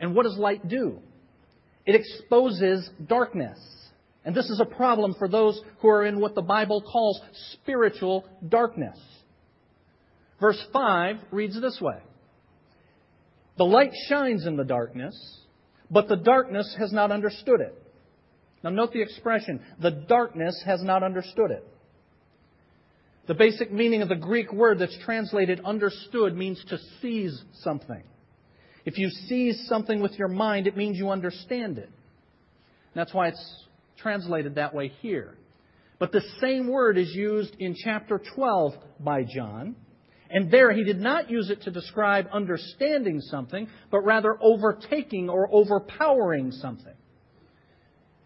And 0.00 0.14
what 0.14 0.22
does 0.22 0.38
light 0.38 0.66
do? 0.66 1.00
It 1.84 1.96
exposes 1.96 2.88
darkness. 3.06 3.58
And 4.24 4.34
this 4.34 4.48
is 4.48 4.60
a 4.60 4.64
problem 4.64 5.14
for 5.18 5.28
those 5.28 5.60
who 5.80 5.88
are 5.88 6.04
in 6.04 6.18
what 6.20 6.34
the 6.34 6.42
Bible 6.42 6.80
calls 6.80 7.20
spiritual 7.52 8.26
darkness. 8.48 8.98
Verse 10.40 10.62
5 10.72 11.16
reads 11.30 11.60
this 11.60 11.78
way 11.80 11.98
The 13.58 13.64
light 13.64 13.92
shines 14.08 14.46
in 14.46 14.56
the 14.56 14.64
darkness, 14.64 15.14
but 15.90 16.08
the 16.08 16.16
darkness 16.16 16.74
has 16.78 16.92
not 16.92 17.12
understood 17.12 17.60
it. 17.60 17.80
Now, 18.62 18.70
note 18.70 18.92
the 18.92 19.02
expression, 19.02 19.60
the 19.80 19.90
darkness 19.90 20.62
has 20.64 20.82
not 20.82 21.02
understood 21.02 21.50
it. 21.50 21.68
The 23.26 23.34
basic 23.34 23.70
meaning 23.72 24.00
of 24.02 24.08
the 24.08 24.16
Greek 24.16 24.52
word 24.52 24.78
that's 24.78 24.98
translated 25.04 25.60
understood 25.64 26.34
means 26.34 26.62
to 26.68 26.78
seize 27.00 27.42
something. 27.60 28.02
If 28.84 28.98
you 28.98 29.08
seize 29.08 29.66
something 29.66 30.00
with 30.00 30.18
your 30.18 30.28
mind, 30.28 30.66
it 30.66 30.76
means 30.76 30.98
you 30.98 31.10
understand 31.10 31.78
it. 31.78 31.90
That's 32.94 33.12
why 33.14 33.28
it's 33.28 33.63
translated 33.98 34.56
that 34.56 34.74
way 34.74 34.88
here. 35.00 35.36
But 35.98 36.12
the 36.12 36.22
same 36.40 36.68
word 36.68 36.98
is 36.98 37.14
used 37.14 37.56
in 37.58 37.74
chapter 37.74 38.20
12 38.34 38.74
by 39.00 39.24
John. 39.24 39.76
And 40.30 40.50
there 40.50 40.72
he 40.72 40.84
did 40.84 41.00
not 41.00 41.30
use 41.30 41.50
it 41.50 41.62
to 41.62 41.70
describe 41.70 42.26
understanding 42.32 43.20
something, 43.20 43.68
but 43.90 44.00
rather 44.00 44.36
overtaking 44.40 45.28
or 45.28 45.48
overpowering 45.52 46.50
something. 46.50 46.94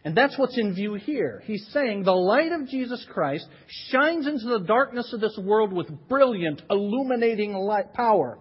And 0.04 0.16
that's 0.16 0.38
what's 0.38 0.56
in 0.56 0.74
view 0.74 0.94
here. 0.94 1.42
He's 1.44 1.66
saying 1.72 2.04
the 2.04 2.12
light 2.12 2.52
of 2.52 2.68
Jesus 2.68 3.04
Christ 3.12 3.46
shines 3.90 4.26
into 4.26 4.46
the 4.46 4.64
darkness 4.64 5.12
of 5.12 5.20
this 5.20 5.38
world 5.42 5.72
with 5.72 6.08
brilliant, 6.08 6.62
illuminating 6.70 7.52
light 7.52 7.92
power. 7.92 8.38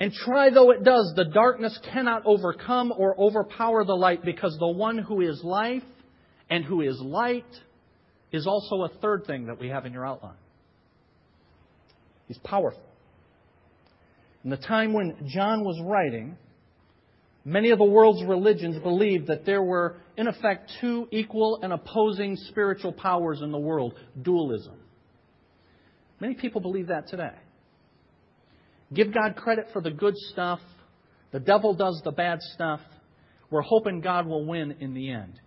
And 0.00 0.12
try 0.12 0.50
though 0.50 0.70
it 0.70 0.84
does, 0.84 1.12
the 1.16 1.24
darkness 1.24 1.78
cannot 1.92 2.22
overcome 2.24 2.92
or 2.96 3.18
overpower 3.18 3.84
the 3.84 3.96
light 3.96 4.24
because 4.24 4.56
the 4.58 4.68
one 4.68 4.98
who 4.98 5.20
is 5.22 5.42
life 5.42 5.82
and 6.48 6.64
who 6.64 6.82
is 6.82 7.00
light 7.00 7.46
is 8.32 8.46
also 8.46 8.82
a 8.82 8.88
third 9.00 9.24
thing 9.26 9.46
that 9.46 9.58
we 9.58 9.68
have 9.68 9.86
in 9.86 9.92
your 9.92 10.06
outline. 10.06 10.36
He's 12.28 12.38
powerful. 12.38 12.82
In 14.44 14.50
the 14.50 14.56
time 14.56 14.92
when 14.92 15.16
John 15.26 15.64
was 15.64 15.80
writing, 15.82 16.36
many 17.44 17.70
of 17.70 17.78
the 17.78 17.84
world's 17.84 18.22
religions 18.22 18.80
believed 18.82 19.26
that 19.28 19.44
there 19.44 19.62
were, 19.62 19.96
in 20.16 20.28
effect, 20.28 20.70
two 20.80 21.08
equal 21.10 21.60
and 21.62 21.72
opposing 21.72 22.36
spiritual 22.36 22.92
powers 22.92 23.40
in 23.42 23.50
the 23.50 23.58
world 23.58 23.94
dualism. 24.22 24.76
Many 26.20 26.34
people 26.34 26.60
believe 26.60 26.88
that 26.88 27.08
today. 27.08 27.34
Give 28.92 29.12
God 29.12 29.36
credit 29.36 29.66
for 29.72 29.82
the 29.82 29.90
good 29.90 30.16
stuff. 30.16 30.60
The 31.32 31.40
devil 31.40 31.74
does 31.74 32.00
the 32.04 32.12
bad 32.12 32.38
stuff. 32.54 32.80
We're 33.50 33.62
hoping 33.62 34.00
God 34.00 34.26
will 34.26 34.46
win 34.46 34.76
in 34.80 34.94
the 34.94 35.10
end. 35.10 35.38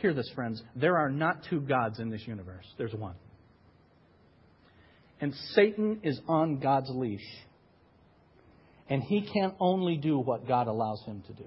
Hear 0.00 0.12
this, 0.12 0.30
friends. 0.34 0.62
There 0.76 0.96
are 0.96 1.10
not 1.10 1.44
two 1.48 1.60
gods 1.60 2.00
in 2.00 2.10
this 2.10 2.26
universe, 2.26 2.66
there's 2.76 2.94
one. 2.94 3.14
And 5.20 5.34
Satan 5.52 6.00
is 6.02 6.20
on 6.28 6.58
God's 6.58 6.90
leash. 6.90 7.24
And 8.90 9.02
he 9.02 9.22
can 9.32 9.54
only 9.60 9.96
do 9.96 10.18
what 10.18 10.46
God 10.46 10.66
allows 10.66 11.02
him 11.06 11.22
to 11.28 11.32
do. 11.32 11.46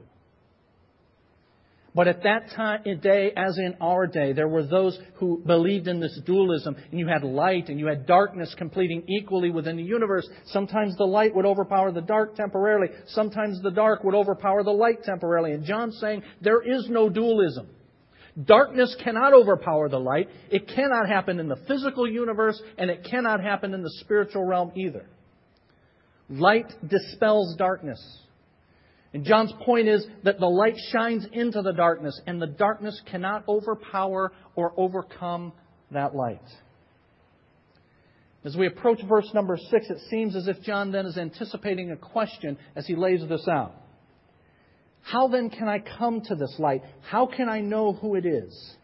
But 1.97 2.07
at 2.07 2.21
that 2.21 2.51
time, 2.55 2.83
day, 3.01 3.31
as 3.35 3.57
in 3.57 3.75
our 3.81 4.05
day, 4.05 4.31
there 4.31 4.47
were 4.47 4.61
those 4.61 4.99
who 5.15 5.41
believed 5.43 5.87
in 5.87 5.99
this 5.99 6.15
dualism, 6.27 6.75
and 6.91 6.99
you 6.99 7.07
had 7.07 7.23
light 7.23 7.69
and 7.69 7.79
you 7.79 7.87
had 7.87 8.05
darkness 8.05 8.53
completing 8.55 9.03
equally 9.07 9.49
within 9.49 9.77
the 9.77 9.83
universe. 9.83 10.29
Sometimes 10.45 10.95
the 10.95 11.05
light 11.05 11.33
would 11.33 11.47
overpower 11.47 11.91
the 11.91 12.01
dark 12.01 12.35
temporarily. 12.35 12.89
Sometimes 13.07 13.59
the 13.63 13.71
dark 13.71 14.03
would 14.03 14.13
overpower 14.13 14.63
the 14.63 14.69
light 14.69 15.01
temporarily. 15.05 15.53
And 15.53 15.65
John's 15.65 15.97
saying 15.99 16.21
there 16.39 16.61
is 16.61 16.87
no 16.87 17.09
dualism. 17.09 17.67
Darkness 18.45 18.95
cannot 19.03 19.33
overpower 19.33 19.89
the 19.89 19.99
light. 19.99 20.29
It 20.51 20.67
cannot 20.67 21.09
happen 21.09 21.39
in 21.39 21.47
the 21.47 21.57
physical 21.67 22.07
universe, 22.07 22.61
and 22.77 22.91
it 22.91 23.07
cannot 23.09 23.41
happen 23.41 23.73
in 23.73 23.81
the 23.81 23.93
spiritual 24.01 24.43
realm 24.43 24.71
either. 24.75 25.07
Light 26.29 26.71
dispels 26.87 27.55
darkness. 27.57 27.99
And 29.13 29.23
John's 29.23 29.53
point 29.65 29.87
is 29.87 30.05
that 30.23 30.39
the 30.39 30.47
light 30.47 30.75
shines 30.91 31.25
into 31.31 31.61
the 31.61 31.71
darkness, 31.71 32.19
and 32.27 32.41
the 32.41 32.47
darkness 32.47 33.01
cannot 33.09 33.47
overpower 33.47 34.31
or 34.55 34.73
overcome 34.77 35.53
that 35.91 36.13
light. 36.13 36.41
As 38.43 38.55
we 38.55 38.67
approach 38.67 38.99
verse 39.07 39.29
number 39.33 39.57
six, 39.57 39.89
it 39.89 39.99
seems 40.09 40.35
as 40.35 40.47
if 40.47 40.61
John 40.61 40.91
then 40.91 41.05
is 41.05 41.17
anticipating 41.17 41.91
a 41.91 41.97
question 41.97 42.57
as 42.75 42.85
he 42.85 42.95
lays 42.95 43.21
this 43.27 43.47
out. 43.47 43.73
How 45.01 45.27
then 45.27 45.49
can 45.49 45.67
I 45.67 45.79
come 45.79 46.21
to 46.21 46.35
this 46.35 46.55
light? 46.59 46.81
How 47.01 47.25
can 47.25 47.49
I 47.49 47.61
know 47.61 47.93
who 47.93 48.15
it 48.15 48.25
is? 48.25 48.75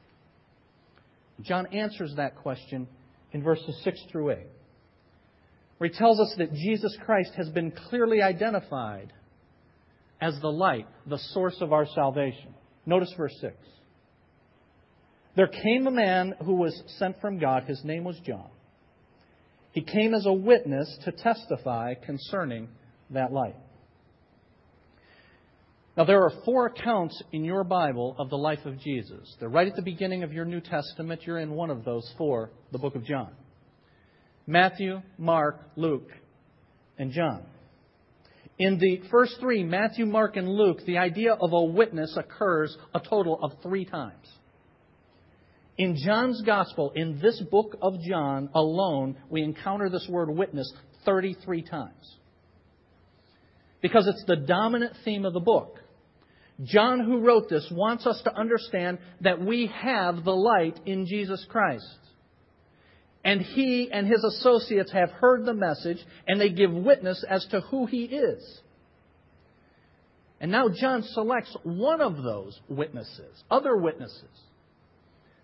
John 1.41 1.67
answers 1.73 2.13
that 2.15 2.37
question 2.37 2.87
in 3.33 3.43
verses 3.43 3.79
6 3.83 3.99
through 4.11 4.31
8, 4.31 4.37
where 5.77 5.89
he 5.89 5.97
tells 5.97 6.19
us 6.19 6.33
that 6.37 6.53
Jesus 6.53 6.97
Christ 7.05 7.31
has 7.35 7.49
been 7.49 7.71
clearly 7.71 8.21
identified 8.21 9.11
as 10.23 10.39
the 10.39 10.51
light, 10.51 10.87
the 11.05 11.17
source 11.33 11.57
of 11.59 11.73
our 11.73 11.85
salvation. 11.85 12.55
Notice 12.85 13.13
verse 13.17 13.35
6. 13.41 13.53
There 15.35 15.47
came 15.47 15.85
a 15.85 15.91
man 15.91 16.33
who 16.45 16.53
was 16.53 16.81
sent 16.97 17.19
from 17.19 17.39
God. 17.39 17.63
His 17.63 17.81
name 17.83 18.05
was 18.05 18.17
John. 18.25 18.47
He 19.73 19.81
came 19.81 20.13
as 20.13 20.25
a 20.25 20.31
witness 20.31 20.97
to 21.03 21.11
testify 21.11 21.95
concerning 21.95 22.69
that 23.09 23.33
light. 23.33 23.55
Now, 25.97 26.05
there 26.05 26.23
are 26.23 26.31
four 26.45 26.67
accounts 26.67 27.21
in 27.33 27.43
your 27.43 27.65
Bible 27.65 28.15
of 28.17 28.29
the 28.29 28.37
life 28.37 28.65
of 28.65 28.79
Jesus. 28.79 29.35
They're 29.39 29.49
right 29.49 29.67
at 29.67 29.75
the 29.75 29.81
beginning 29.81 30.23
of 30.23 30.31
your 30.31 30.45
New 30.45 30.61
Testament. 30.61 31.21
You're 31.25 31.39
in 31.39 31.51
one 31.51 31.69
of 31.69 31.83
those 31.83 32.09
four, 32.17 32.49
the 32.71 32.79
book 32.79 32.95
of 32.95 33.03
John 33.03 33.31
Matthew, 34.47 35.01
Mark, 35.17 35.59
Luke, 35.75 36.09
and 36.97 37.11
John. 37.11 37.43
In 38.59 38.77
the 38.77 39.01
first 39.09 39.37
three, 39.39 39.63
Matthew, 39.63 40.05
Mark, 40.05 40.37
and 40.37 40.47
Luke, 40.47 40.79
the 40.85 40.99
idea 40.99 41.33
of 41.33 41.53
a 41.53 41.63
witness 41.63 42.15
occurs 42.17 42.75
a 42.93 42.99
total 42.99 43.39
of 43.41 43.53
three 43.63 43.85
times. 43.85 44.27
In 45.77 45.97
John's 45.97 46.41
Gospel, 46.43 46.91
in 46.95 47.19
this 47.19 47.41
book 47.49 47.75
of 47.81 47.95
John 48.07 48.49
alone, 48.53 49.17
we 49.29 49.41
encounter 49.41 49.89
this 49.89 50.07
word 50.07 50.29
witness 50.29 50.71
33 51.03 51.63
times. 51.63 52.17
Because 53.81 54.07
it's 54.07 54.23
the 54.27 54.35
dominant 54.35 54.93
theme 55.03 55.25
of 55.25 55.33
the 55.33 55.39
book. 55.39 55.79
John, 56.63 57.03
who 57.03 57.21
wrote 57.21 57.49
this, 57.49 57.67
wants 57.71 58.05
us 58.05 58.21
to 58.23 58.37
understand 58.37 58.99
that 59.21 59.41
we 59.43 59.71
have 59.73 60.23
the 60.23 60.35
light 60.35 60.79
in 60.85 61.07
Jesus 61.07 61.43
Christ. 61.49 61.83
And 63.23 63.41
he 63.41 63.89
and 63.91 64.05
his 64.05 64.23
associates 64.23 64.91
have 64.91 65.09
heard 65.11 65.45
the 65.45 65.53
message, 65.53 65.97
and 66.27 66.39
they 66.39 66.49
give 66.49 66.71
witness 66.71 67.23
as 67.27 67.45
to 67.51 67.61
who 67.61 67.85
he 67.85 68.03
is. 68.03 68.59
And 70.41 70.51
now 70.51 70.67
John 70.67 71.03
selects 71.03 71.55
one 71.63 72.01
of 72.01 72.21
those 72.21 72.59
witnesses, 72.67 73.43
other 73.49 73.77
witnesses, 73.77 74.29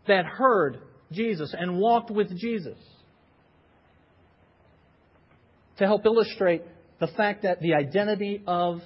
that 0.08 0.26
heard 0.26 0.80
Jesus 1.12 1.56
and 1.58 1.80
walked 1.80 2.12
with 2.12 2.38
Jesus, 2.38 2.78
to 5.78 5.86
help 5.86 6.06
illustrate 6.06 6.64
the 7.00 7.08
fact 7.08 7.44
that 7.44 7.62
the 7.62 7.76
identity 7.76 8.44
of 8.46 8.82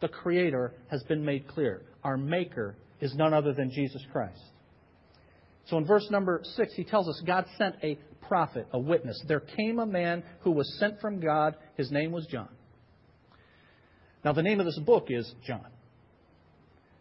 the 0.00 0.08
Creator 0.08 0.74
has 0.90 1.00
been 1.04 1.24
made 1.24 1.46
clear. 1.46 1.82
Our 2.02 2.16
Maker 2.16 2.74
is 3.00 3.14
none 3.14 3.32
other 3.32 3.52
than 3.52 3.70
Jesus 3.70 4.04
Christ. 4.10 4.42
So 5.66 5.78
in 5.78 5.86
verse 5.86 6.08
number 6.10 6.40
6, 6.42 6.74
he 6.74 6.84
tells 6.84 7.08
us 7.08 7.22
God 7.26 7.46
sent 7.56 7.76
a 7.82 7.98
prophet, 8.28 8.66
a 8.72 8.78
witness. 8.78 9.22
There 9.28 9.40
came 9.40 9.78
a 9.78 9.86
man 9.86 10.22
who 10.40 10.50
was 10.50 10.78
sent 10.78 11.00
from 11.00 11.20
God. 11.20 11.54
His 11.76 11.90
name 11.90 12.12
was 12.12 12.26
John. 12.26 12.48
Now, 14.24 14.32
the 14.32 14.42
name 14.42 14.60
of 14.60 14.66
this 14.66 14.78
book 14.78 15.06
is 15.08 15.32
John. 15.46 15.66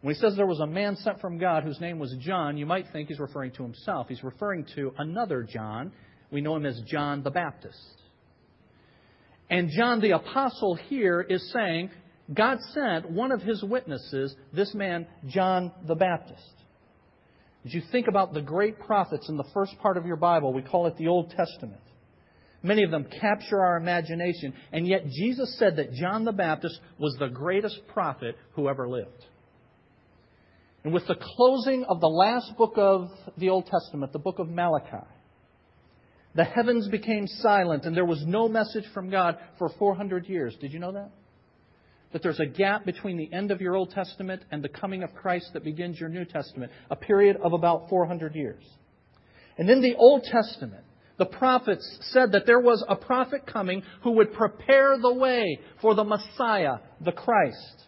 When 0.02 0.16
he 0.16 0.20
says 0.20 0.36
there 0.36 0.48
was 0.48 0.60
a 0.60 0.68
man 0.68 0.96
sent 0.96 1.22
from 1.22 1.38
God 1.38 1.64
whose 1.64 1.80
name 1.80 2.00
was 2.00 2.16
John, 2.20 2.58
you 2.58 2.66
might 2.66 2.88
think 2.92 3.08
he's 3.08 3.20
referring 3.20 3.52
to 3.52 3.64
himself. 3.64 4.08
He's 4.10 4.24
referring 4.24 4.66
to 4.76 4.94
another 4.98 5.44
John. 5.44 5.92
We 6.32 6.42
know 6.42 6.56
him 6.56 6.66
as 6.66 6.82
John 6.88 7.22
the 7.22 7.30
Baptist. 7.30 7.78
And 9.50 9.70
John 9.70 10.02
the 10.02 10.12
Apostle 10.12 10.76
here 10.76 11.22
is 11.22 11.52
saying, 11.52 11.92
God 12.34 12.60
sent 12.74 13.12
one 13.12 13.32
of 13.32 13.42
his 13.42 13.62
witnesses, 13.64 14.36
this 14.54 14.74
man, 14.74 15.06
John 15.28 15.72
the 15.88 15.96
Baptist. 15.96 16.61
As 17.66 17.74
you 17.74 17.82
think 17.92 18.08
about 18.08 18.34
the 18.34 18.42
great 18.42 18.80
prophets 18.80 19.30
in 19.30 19.38
the 19.38 19.46
first 19.54 19.78
part 19.80 19.98
of 19.98 20.06
your 20.06 20.16
Bible, 20.16 20.54
we 20.54 20.62
call 20.62 20.88
it 20.88 20.98
the 20.98 21.08
Old 21.08 21.32
Testament. 21.32 21.82
Many 22.64 22.84
of 22.84 22.92
them 22.92 23.08
capture 23.20 23.60
our 23.60 23.78
imagination, 23.78 24.54
and 24.72 24.88
yet 24.88 25.08
Jesus 25.08 25.58
said 25.58 25.78
that 25.78 25.94
John 25.94 26.26
the 26.26 26.32
Baptist 26.32 26.80
was 27.00 27.16
the 27.20 27.28
greatest 27.28 27.80
prophet 27.88 28.36
who 28.54 28.68
ever 28.68 28.88
lived. 28.88 29.26
And 30.84 30.94
with 30.94 31.06
the 31.08 31.16
closing 31.16 31.84
of 31.86 32.00
the 32.00 32.10
last 32.10 32.56
book 32.58 32.74
of 32.78 33.10
the 33.38 33.50
Old 33.50 33.68
Testament, 33.68 34.14
the 34.14 34.20
book 34.20 34.40
of 34.40 34.50
Malachi, 34.50 35.06
the 36.34 36.44
heavens 36.44 36.88
became 36.88 37.28
silent 37.28 37.86
and 37.86 37.96
there 37.96 38.06
was 38.06 38.24
no 38.26 38.48
message 38.48 38.86
from 38.94 39.10
God 39.10 39.38
for 39.60 39.70
400 39.78 40.28
years. 40.28 40.56
Did 40.60 40.74
you 40.74 40.80
know 40.80 40.94
that? 40.94 41.12
That 42.14 42.24
there's 42.24 42.40
a 42.40 42.46
gap 42.46 42.86
between 42.86 43.18
the 43.18 43.32
end 43.32 43.52
of 43.52 43.62
your 43.62 43.76
Old 43.76 43.92
Testament 43.92 44.44
and 44.52 44.64
the 44.64 44.70
coming 44.70 45.04
of 45.04 45.14
Christ 45.14 45.52
that 45.54 45.64
begins 45.64 46.00
your 46.00 46.10
New 46.10 46.26
Testament, 46.26 46.72
a 46.90 46.96
period 46.96 47.38
of 47.42 47.54
about 47.54 47.90
400 47.90 48.36
years. 48.36 48.64
And 49.58 49.70
in 49.70 49.82
the 49.82 49.96
Old 49.96 50.24
Testament, 50.24 50.84
the 51.18 51.26
prophets 51.26 52.00
said 52.12 52.32
that 52.32 52.46
there 52.46 52.60
was 52.60 52.84
a 52.88 52.96
prophet 52.96 53.46
coming 53.46 53.84
who 54.04 54.14
would 54.14 54.34
prepare 54.34 54.98
the 54.98 55.14
way 55.14 55.60
for 55.80 55.94
the 55.94 56.04
Messiah, 56.04 56.78
the 57.00 57.12
Christ. 57.12 57.86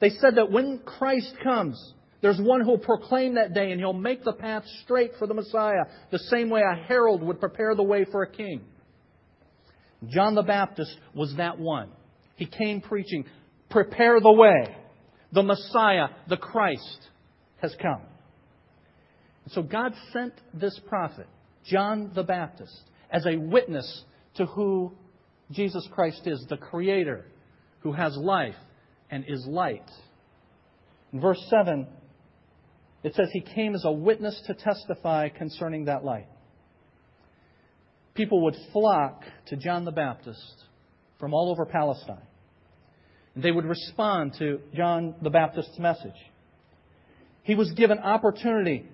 They 0.00 0.10
said 0.10 0.36
that 0.36 0.50
when 0.50 0.80
Christ 0.84 1.34
comes, 1.42 1.94
there's 2.20 2.40
one 2.40 2.60
who 2.60 2.70
will 2.70 2.78
proclaim 2.78 3.34
that 3.34 3.54
day 3.54 3.70
and 3.70 3.80
he'll 3.80 3.92
make 3.92 4.24
the 4.24 4.32
path 4.32 4.64
straight 4.82 5.12
for 5.18 5.26
the 5.26 5.34
Messiah, 5.34 5.84
the 6.10 6.18
same 6.18 6.50
way 6.50 6.62
a 6.62 6.74
herald 6.74 7.22
would 7.22 7.40
prepare 7.40 7.74
the 7.74 7.82
way 7.82 8.04
for 8.04 8.22
a 8.22 8.30
king. 8.30 8.62
John 10.08 10.34
the 10.34 10.42
Baptist 10.42 10.96
was 11.14 11.34
that 11.36 11.58
one. 11.58 11.90
He 12.36 12.46
came 12.46 12.80
preaching, 12.80 13.24
prepare 13.70 14.20
the 14.20 14.32
way. 14.32 14.76
The 15.32 15.42
Messiah, 15.42 16.08
the 16.28 16.36
Christ, 16.36 17.08
has 17.60 17.74
come. 17.80 18.02
So 19.48 19.62
God 19.62 19.94
sent 20.12 20.34
this 20.54 20.78
prophet, 20.88 21.26
John 21.64 22.12
the 22.14 22.22
Baptist, 22.22 22.82
as 23.10 23.26
a 23.26 23.36
witness 23.36 24.04
to 24.36 24.46
who 24.46 24.92
Jesus 25.50 25.86
Christ 25.92 26.22
is, 26.26 26.44
the 26.48 26.56
Creator, 26.56 27.24
who 27.80 27.92
has 27.92 28.16
life 28.16 28.54
and 29.10 29.24
is 29.26 29.44
light. 29.46 29.90
In 31.12 31.20
verse 31.20 31.42
7, 31.48 31.86
it 33.02 33.14
says 33.14 33.28
he 33.32 33.40
came 33.40 33.74
as 33.74 33.84
a 33.84 33.92
witness 33.92 34.40
to 34.46 34.54
testify 34.54 35.28
concerning 35.30 35.86
that 35.86 36.04
light. 36.04 36.28
People 38.14 38.44
would 38.44 38.56
flock 38.72 39.22
to 39.46 39.56
John 39.56 39.84
the 39.84 39.92
Baptist 39.92 40.64
from 41.18 41.32
all 41.32 41.50
over 41.50 41.64
Palestine. 41.64 42.26
They 43.40 43.52
would 43.52 43.66
respond 43.66 44.34
to 44.38 44.60
John 44.74 45.14
the 45.22 45.30
Baptist's 45.30 45.78
message. 45.78 46.12
He 47.44 47.54
was 47.54 47.70
given 47.72 47.98
opportunity 47.98 48.88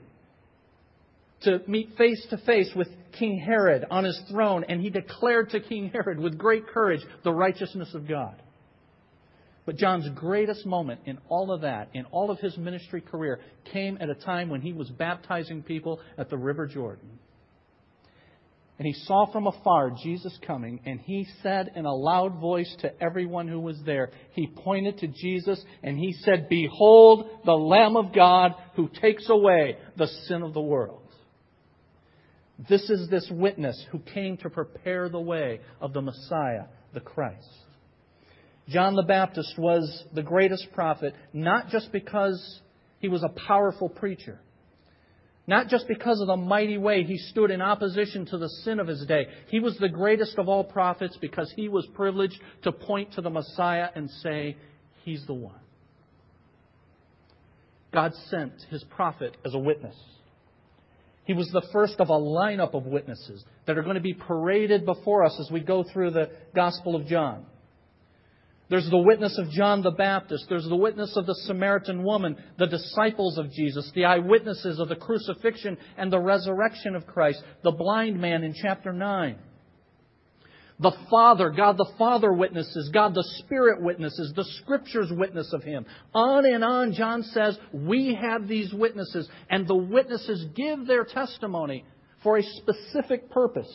to 1.43 1.61
meet 1.67 1.97
face 1.97 2.25
to 2.31 2.39
face 2.39 2.71
with 2.77 2.89
King 3.19 3.39
Herod 3.39 3.87
on 3.91 4.05
his 4.05 4.21
throne, 4.31 4.65
and 4.69 4.81
he 4.81 4.91
declared 4.91 5.51
to 5.51 5.61
King 5.61 5.91
Herod 5.91 6.19
with 6.19 6.39
great 6.39 6.67
courage 6.67 7.01
the 7.23 7.33
righteousness 7.33 7.95
of 7.95 8.07
God. 8.07 8.41
But 9.67 9.77
John's 9.77 10.09
greatest 10.15 10.67
moment 10.67 11.01
in 11.07 11.19
all 11.29 11.51
of 11.51 11.63
that, 11.63 11.89
in 11.95 12.05
all 12.07 12.31
of 12.31 12.39
his 12.39 12.57
ministry 12.59 13.01
career, 13.01 13.41
came 13.73 13.97
at 14.01 14.11
a 14.11 14.15
time 14.15 14.51
when 14.51 14.61
he 14.61 14.75
was 14.75 14.91
baptizing 14.91 15.63
people 15.63 16.01
at 16.19 16.29
the 16.29 16.37
River 16.37 16.67
Jordan. 16.67 17.19
And 18.79 18.87
he 18.87 18.93
saw 18.93 19.31
from 19.31 19.47
afar 19.47 19.91
Jesus 19.91 20.37
coming, 20.45 20.81
and 20.85 20.99
he 21.01 21.29
said 21.43 21.71
in 21.77 21.85
a 21.85 21.95
loud 21.95 22.41
voice 22.41 22.75
to 22.81 22.93
everyone 23.01 23.47
who 23.47 23.61
was 23.61 23.81
there, 23.87 24.11
he 24.33 24.49
pointed 24.49 24.99
to 24.99 25.07
Jesus 25.07 25.63
and 25.85 25.97
he 25.97 26.13
said, 26.13 26.49
Behold 26.49 27.29
the 27.45 27.53
Lamb 27.53 27.97
of 27.97 28.13
God 28.13 28.53
who 28.75 28.89
takes 29.01 29.29
away 29.31 29.77
the 29.97 30.09
sin 30.27 30.43
of 30.43 30.55
the 30.55 30.61
world. 30.61 31.03
This 32.69 32.89
is 32.91 33.09
this 33.09 33.29
witness 33.31 33.81
who 33.93 34.01
came 34.01 34.37
to 34.39 34.51
prepare 34.51 35.09
the 35.09 35.21
way 35.21 35.61
of 35.81 35.93
the 35.93 36.03
Messiah, 36.03 36.65
the 36.93 37.01
Christ. 37.01 37.49
John 38.69 38.97
the 38.97 39.03
Baptist 39.03 39.55
was 39.59 40.05
the 40.15 40.23
greatest 40.23 40.69
prophet, 40.73 41.15
not 41.33 41.69
just 41.69 41.93
because 41.93 42.61
he 42.99 43.09
was 43.09 43.23
a 43.23 43.47
powerful 43.47 43.89
preacher, 43.89 44.41
not 45.47 45.69
just 45.69 45.87
because 45.87 46.21
of 46.21 46.27
the 46.27 46.37
mighty 46.37 46.79
way 46.79 47.03
he 47.03 47.19
stood 47.19 47.51
in 47.51 47.61
opposition 47.61 48.25
to 48.27 48.39
the 48.39 48.49
sin 48.49 48.81
of 48.81 48.87
his 48.87 49.05
day. 49.07 49.27
He 49.49 49.61
was 49.61 49.77
the 49.77 49.89
greatest 49.89 50.39
of 50.39 50.49
all 50.49 50.65
prophets 50.65 51.19
because 51.21 51.53
he 51.55 51.69
was 51.69 51.87
privileged 51.95 52.41
to 52.63 52.73
point 52.73 53.13
to 53.15 53.21
the 53.21 53.31
Messiah 53.31 53.89
and 53.95 54.11
say, 54.23 54.57
He's 55.05 55.27
the 55.27 55.35
one. 55.35 55.61
God 57.93 58.13
sent 58.31 58.55
his 58.71 58.83
prophet 58.85 59.37
as 59.45 59.55
a 59.55 59.59
witness. 59.59 59.95
He 61.25 61.35
was 61.35 61.49
the 61.53 61.67
first 61.73 62.01
of 62.01 62.09
a 62.09 62.13
lineup 62.13 62.75
of 62.75 62.85
witnesses 62.87 63.45
that 63.67 63.79
are 63.79 63.83
going 63.83 63.95
to 63.95 64.01
be 64.01 64.15
paraded 64.15 64.85
before 64.85 65.25
us 65.25 65.37
as 65.41 65.51
we 65.51 65.61
go 65.61 65.85
through 65.85 66.11
the 66.11 66.31
Gospel 66.55 66.97
of 66.97 67.07
John. 67.07 67.47
There's 68.71 68.89
the 68.89 68.99
witness 68.99 69.39
of 69.39 69.51
John 69.51 69.83
the 69.83 69.91
Baptist. 69.91 70.47
There's 70.49 70.69
the 70.69 70.77
witness 70.77 71.17
of 71.17 71.27
the 71.27 71.35
Samaritan 71.47 72.03
woman, 72.03 72.37
the 72.59 72.67
disciples 72.67 73.37
of 73.37 73.51
Jesus, 73.51 73.91
the 73.95 74.07
eyewitnesses 74.07 74.81
of 74.81 74.89
the 74.89 74.97
crucifixion 74.97 75.77
and 75.99 76.11
the 76.11 76.21
resurrection 76.21 76.97
of 76.97 77.07
Christ, 77.07 77.43
the 77.63 77.73
blind 77.73 78.21
man 78.21 78.43
in 78.43 78.55
chapter 78.55 78.93
9. 78.93 79.37
The 80.81 80.97
Father, 81.09 81.51
God 81.51 81.77
the 81.77 81.93
Father 81.99 82.33
witnesses, 82.33 82.91
God 82.93 83.15
the 83.15 83.29
Spirit 83.39 83.81
witnesses, 83.81 84.33
the 84.35 84.45
Scriptures 84.63 85.09
witness 85.13 85.53
of 85.53 85.63
Him. 85.63 85.85
On 86.15 86.45
and 86.47 86.65
on, 86.65 86.95
John 86.95 87.23
says, 87.23 87.57
we 87.73 88.19
have 88.21 88.49
these 88.49 88.73
witnesses, 88.73 89.29
and 89.51 89.69
the 89.69 89.77
witnesses 89.77 90.47
give 90.57 90.87
their 90.87 91.05
testimony 91.05 91.85
for 92.23 92.39
a 92.39 92.43
specific 92.43 93.31
purpose. 93.31 93.73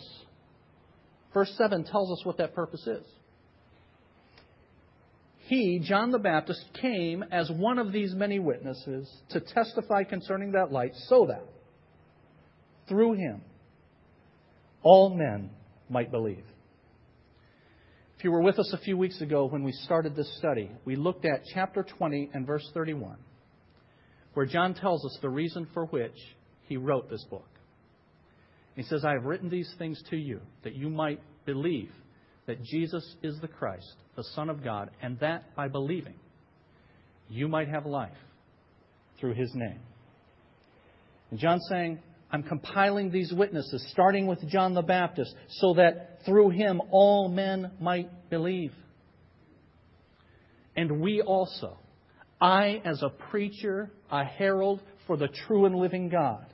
Verse 1.34 1.54
7 1.58 1.86
tells 1.86 2.12
us 2.20 2.26
what 2.26 2.38
that 2.38 2.56
purpose 2.56 2.86
is 2.86 3.06
he, 5.50 5.80
John 5.80 6.12
the 6.12 6.20
Baptist, 6.20 6.64
came 6.80 7.24
as 7.32 7.50
one 7.50 7.80
of 7.80 7.92
these 7.92 8.14
many 8.14 8.38
witnesses 8.38 9.10
to 9.30 9.40
testify 9.40 10.04
concerning 10.04 10.52
that 10.52 10.72
light 10.72 10.92
so 11.08 11.26
that 11.26 11.44
through 12.88 13.14
him 13.14 13.42
all 14.84 15.10
men 15.10 15.50
might 15.90 16.12
believe. 16.12 16.44
If 18.16 18.24
you 18.24 18.32
were 18.32 18.44
with 18.44 18.60
us 18.60 18.72
a 18.74 18.78
few 18.78 18.96
weeks 18.96 19.22
ago 19.22 19.48
when 19.48 19.64
we 19.64 19.72
started 19.72 20.16
this 20.16 20.32
study, 20.38 20.70
we 20.86 20.96
looked 20.96 21.26
at 21.26 21.42
chapter 21.52 21.82
20 21.82 22.30
and 22.32 22.46
verse 22.46 22.70
31, 22.76 23.18
where 24.36 24.46
John 24.46 24.76
tells 24.76 25.04
us 25.04 25.18
the 25.20 25.30
reason 25.30 25.68
for 25.74 25.86
which 25.86 26.18
he 26.68 26.78
wrote 26.78 27.10
this 27.10 27.26
book. 27.28 27.50
He 28.76 28.84
says, 28.84 29.04
I 29.04 29.14
have 29.14 29.26
written 29.26 29.50
these 29.50 29.74
things 29.80 30.00
to 30.12 30.16
you 30.16 30.42
that 30.64 30.76
you 30.76 30.92
might 30.92 31.22
believe 31.48 31.90
that 32.50 32.64
Jesus 32.64 33.16
is 33.22 33.40
the 33.42 33.48
Christ, 33.48 33.94
the 34.16 34.24
Son 34.34 34.50
of 34.50 34.64
God, 34.64 34.90
and 35.04 35.20
that 35.20 35.56
by 35.56 35.68
believing 35.68 36.16
you 37.30 37.48
might 37.48 37.68
have 37.68 37.86
life 37.86 38.18
through 39.20 39.36
his 39.36 39.54
name. 39.54 39.80
And 41.30 41.40
John's 41.40 41.68
saying, 41.70 42.00
I'm 42.32 42.42
compiling 42.42 43.12
these 43.12 43.32
witnesses, 43.32 43.86
starting 43.92 44.26
with 44.26 44.40
John 44.50 44.74
the 44.74 44.82
Baptist, 44.82 45.36
so 45.48 45.76
that 45.76 46.22
through 46.26 46.50
him 46.50 46.82
all 46.90 47.30
men 47.30 47.70
might 47.80 48.32
believe. 48.32 48.74
And 50.76 51.02
we 51.02 51.22
also, 51.22 51.78
I 52.42 52.82
as 52.84 53.04
a 53.04 53.10
preacher, 53.30 53.92
a 54.12 54.24
herald 54.24 54.82
for 55.06 55.18
the 55.18 55.28
true 55.46 55.66
and 55.66 55.76
living 55.76 56.10
God, 56.10 56.48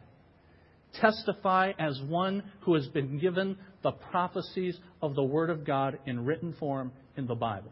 testify 1.00 1.72
as 1.80 2.02
one 2.02 2.44
who 2.64 2.74
has 2.74 2.86
been 2.88 3.18
given 3.18 3.58
the 3.86 3.92
prophecies 3.92 4.76
of 5.00 5.14
the 5.14 5.22
Word 5.22 5.52
of 5.52 5.64
God 5.64 6.00
in 6.08 6.26
written 6.26 6.56
form 6.60 6.92
in 7.16 7.28
the 7.28 7.36
Bible. 7.36 7.72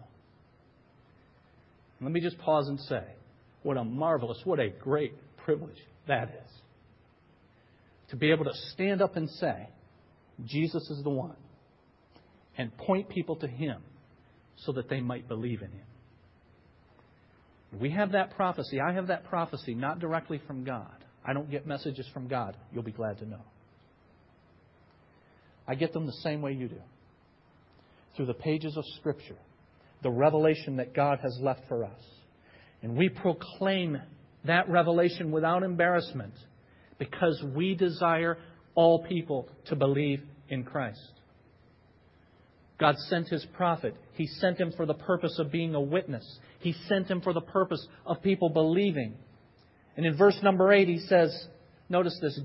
Let 1.99 2.11
me 2.11 2.21
just 2.21 2.37
pause 2.37 2.67
and 2.67 2.79
say, 2.81 3.03
what 3.63 3.77
a 3.77 3.83
marvelous, 3.83 4.37
what 4.43 4.59
a 4.59 4.69
great 4.69 5.15
privilege 5.37 5.79
that 6.07 6.29
is. 6.29 6.51
To 8.09 8.15
be 8.15 8.29
able 8.29 8.45
to 8.45 8.53
stand 8.73 9.01
up 9.01 9.15
and 9.15 9.27
say, 9.27 9.67
Jesus 10.45 10.87
is 10.91 11.01
the 11.03 11.09
one, 11.09 11.35
and 12.59 12.77
point 12.77 13.09
people 13.09 13.35
to 13.37 13.47
Him 13.47 13.81
so 14.57 14.71
that 14.73 14.89
they 14.89 15.01
might 15.01 15.27
believe 15.27 15.63
in 15.63 15.71
Him. 15.71 15.87
We 17.81 17.89
have 17.89 18.11
that 18.11 18.35
prophecy. 18.35 18.79
I 18.79 18.93
have 18.93 19.07
that 19.07 19.23
prophecy 19.29 19.73
not 19.73 19.97
directly 19.97 20.39
from 20.45 20.63
God. 20.63 20.93
I 21.25 21.33
don't 21.33 21.49
get 21.49 21.65
messages 21.65 22.07
from 22.13 22.27
God. 22.27 22.55
You'll 22.71 22.83
be 22.83 22.91
glad 22.91 23.17
to 23.17 23.25
know. 23.25 23.41
I 25.67 25.75
get 25.75 25.93
them 25.93 26.05
the 26.05 26.13
same 26.23 26.41
way 26.41 26.53
you 26.53 26.67
do 26.67 26.81
through 28.15 28.27
the 28.27 28.33
pages 28.33 28.77
of 28.77 28.83
Scripture, 28.99 29.37
the 30.03 30.11
revelation 30.11 30.77
that 30.77 30.93
God 30.93 31.19
has 31.23 31.37
left 31.41 31.61
for 31.67 31.83
us. 31.83 32.01
And 32.81 32.95
we 32.95 33.09
proclaim 33.09 33.99
that 34.45 34.69
revelation 34.69 35.31
without 35.31 35.63
embarrassment 35.63 36.33
because 36.99 37.41
we 37.55 37.75
desire 37.75 38.37
all 38.75 39.03
people 39.05 39.47
to 39.67 39.75
believe 39.75 40.21
in 40.49 40.63
Christ. 40.63 40.99
God 42.79 42.97
sent 43.07 43.29
his 43.29 43.45
prophet, 43.55 43.95
He 44.13 44.27
sent 44.27 44.59
him 44.59 44.73
for 44.75 44.85
the 44.85 44.93
purpose 44.93 45.39
of 45.39 45.51
being 45.51 45.73
a 45.73 45.81
witness. 45.81 46.25
He 46.59 46.73
sent 46.89 47.07
him 47.07 47.21
for 47.21 47.33
the 47.33 47.41
purpose 47.41 47.85
of 48.05 48.21
people 48.21 48.49
believing. 48.49 49.15
And 49.95 50.05
in 50.05 50.17
verse 50.17 50.37
number 50.43 50.71
8, 50.71 50.87
he 50.87 50.99
says, 50.99 51.47
notice 51.87 52.17
this. 52.21 52.39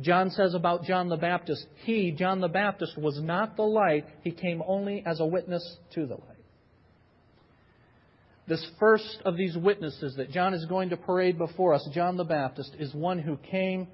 John 0.00 0.30
says 0.30 0.54
about 0.54 0.84
John 0.84 1.08
the 1.08 1.16
Baptist, 1.16 1.66
he, 1.84 2.12
John 2.12 2.40
the 2.40 2.48
Baptist, 2.48 2.98
was 2.98 3.18
not 3.20 3.56
the 3.56 3.62
light. 3.62 4.04
He 4.22 4.30
came 4.30 4.62
only 4.66 5.02
as 5.06 5.20
a 5.20 5.26
witness 5.26 5.62
to 5.94 6.06
the 6.06 6.14
light. 6.14 6.36
This 8.46 8.64
first 8.78 9.22
of 9.24 9.36
these 9.36 9.56
witnesses 9.56 10.14
that 10.16 10.30
John 10.30 10.54
is 10.54 10.66
going 10.66 10.90
to 10.90 10.96
parade 10.96 11.38
before 11.38 11.74
us, 11.74 11.88
John 11.92 12.16
the 12.16 12.24
Baptist, 12.24 12.76
is 12.78 12.94
one 12.94 13.18
who 13.18 13.38
came 13.38 13.88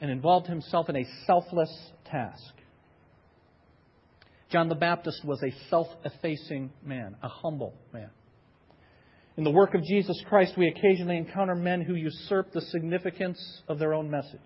and 0.00 0.10
involved 0.10 0.46
himself 0.46 0.88
in 0.88 0.96
a 0.96 1.04
selfless 1.26 1.74
task. 2.04 2.54
John 4.50 4.68
the 4.68 4.74
Baptist 4.74 5.24
was 5.24 5.42
a 5.42 5.52
self 5.70 5.88
effacing 6.04 6.70
man, 6.84 7.16
a 7.22 7.28
humble 7.28 7.74
man. 7.92 8.10
In 9.36 9.44
the 9.44 9.50
work 9.50 9.74
of 9.74 9.82
Jesus 9.82 10.20
Christ, 10.28 10.54
we 10.56 10.68
occasionally 10.68 11.16
encounter 11.16 11.54
men 11.54 11.80
who 11.80 11.94
usurp 11.94 12.52
the 12.52 12.60
significance 12.60 13.62
of 13.68 13.78
their 13.78 13.94
own 13.94 14.10
message. 14.10 14.40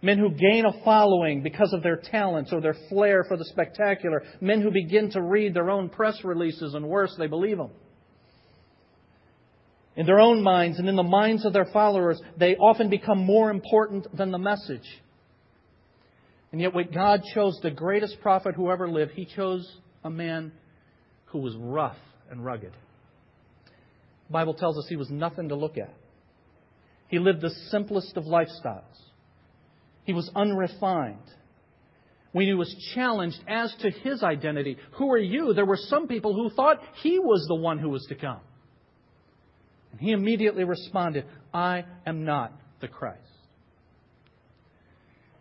Men 0.00 0.18
who 0.18 0.30
gain 0.30 0.64
a 0.64 0.84
following 0.84 1.42
because 1.42 1.72
of 1.72 1.82
their 1.82 1.96
talents 1.96 2.52
or 2.52 2.60
their 2.60 2.76
flair 2.88 3.24
for 3.26 3.36
the 3.36 3.44
spectacular. 3.44 4.22
Men 4.40 4.60
who 4.60 4.70
begin 4.70 5.10
to 5.10 5.22
read 5.22 5.54
their 5.54 5.70
own 5.70 5.88
press 5.88 6.22
releases 6.22 6.74
and 6.74 6.86
worse, 6.86 7.14
they 7.18 7.26
believe 7.26 7.56
them. 7.56 7.70
In 9.96 10.06
their 10.06 10.20
own 10.20 10.42
minds 10.44 10.78
and 10.78 10.88
in 10.88 10.94
the 10.94 11.02
minds 11.02 11.44
of 11.44 11.52
their 11.52 11.66
followers, 11.72 12.20
they 12.36 12.54
often 12.54 12.88
become 12.88 13.18
more 13.18 13.50
important 13.50 14.06
than 14.16 14.30
the 14.30 14.38
message. 14.38 14.86
And 16.52 16.60
yet, 16.60 16.72
when 16.72 16.92
God 16.92 17.22
chose 17.34 17.58
the 17.62 17.72
greatest 17.72 18.20
prophet 18.22 18.54
who 18.54 18.70
ever 18.70 18.88
lived, 18.88 19.12
He 19.12 19.26
chose 19.26 19.68
a 20.04 20.10
man 20.10 20.52
who 21.26 21.40
was 21.40 21.56
rough 21.56 21.96
and 22.30 22.44
rugged. 22.44 22.72
The 24.28 24.32
Bible 24.32 24.54
tells 24.54 24.78
us 24.78 24.86
he 24.88 24.96
was 24.96 25.10
nothing 25.10 25.48
to 25.48 25.54
look 25.54 25.78
at. 25.78 25.92
He 27.08 27.18
lived 27.18 27.40
the 27.40 27.50
simplest 27.70 28.16
of 28.16 28.24
lifestyles. 28.24 28.82
He 30.08 30.14
was 30.14 30.30
unrefined. 30.34 31.18
When 32.32 32.46
he 32.46 32.54
was 32.54 32.74
challenged 32.94 33.44
as 33.46 33.74
to 33.80 33.90
his 33.90 34.22
identity, 34.22 34.78
who 34.92 35.12
are 35.12 35.18
you? 35.18 35.52
There 35.52 35.66
were 35.66 35.76
some 35.76 36.08
people 36.08 36.32
who 36.32 36.48
thought 36.48 36.80
he 37.02 37.18
was 37.18 37.44
the 37.46 37.54
one 37.54 37.78
who 37.78 37.90
was 37.90 38.06
to 38.08 38.14
come. 38.14 38.40
And 39.92 40.00
he 40.00 40.12
immediately 40.12 40.64
responded, 40.64 41.26
I 41.52 41.84
am 42.06 42.24
not 42.24 42.54
the 42.80 42.88
Christ. 42.88 43.20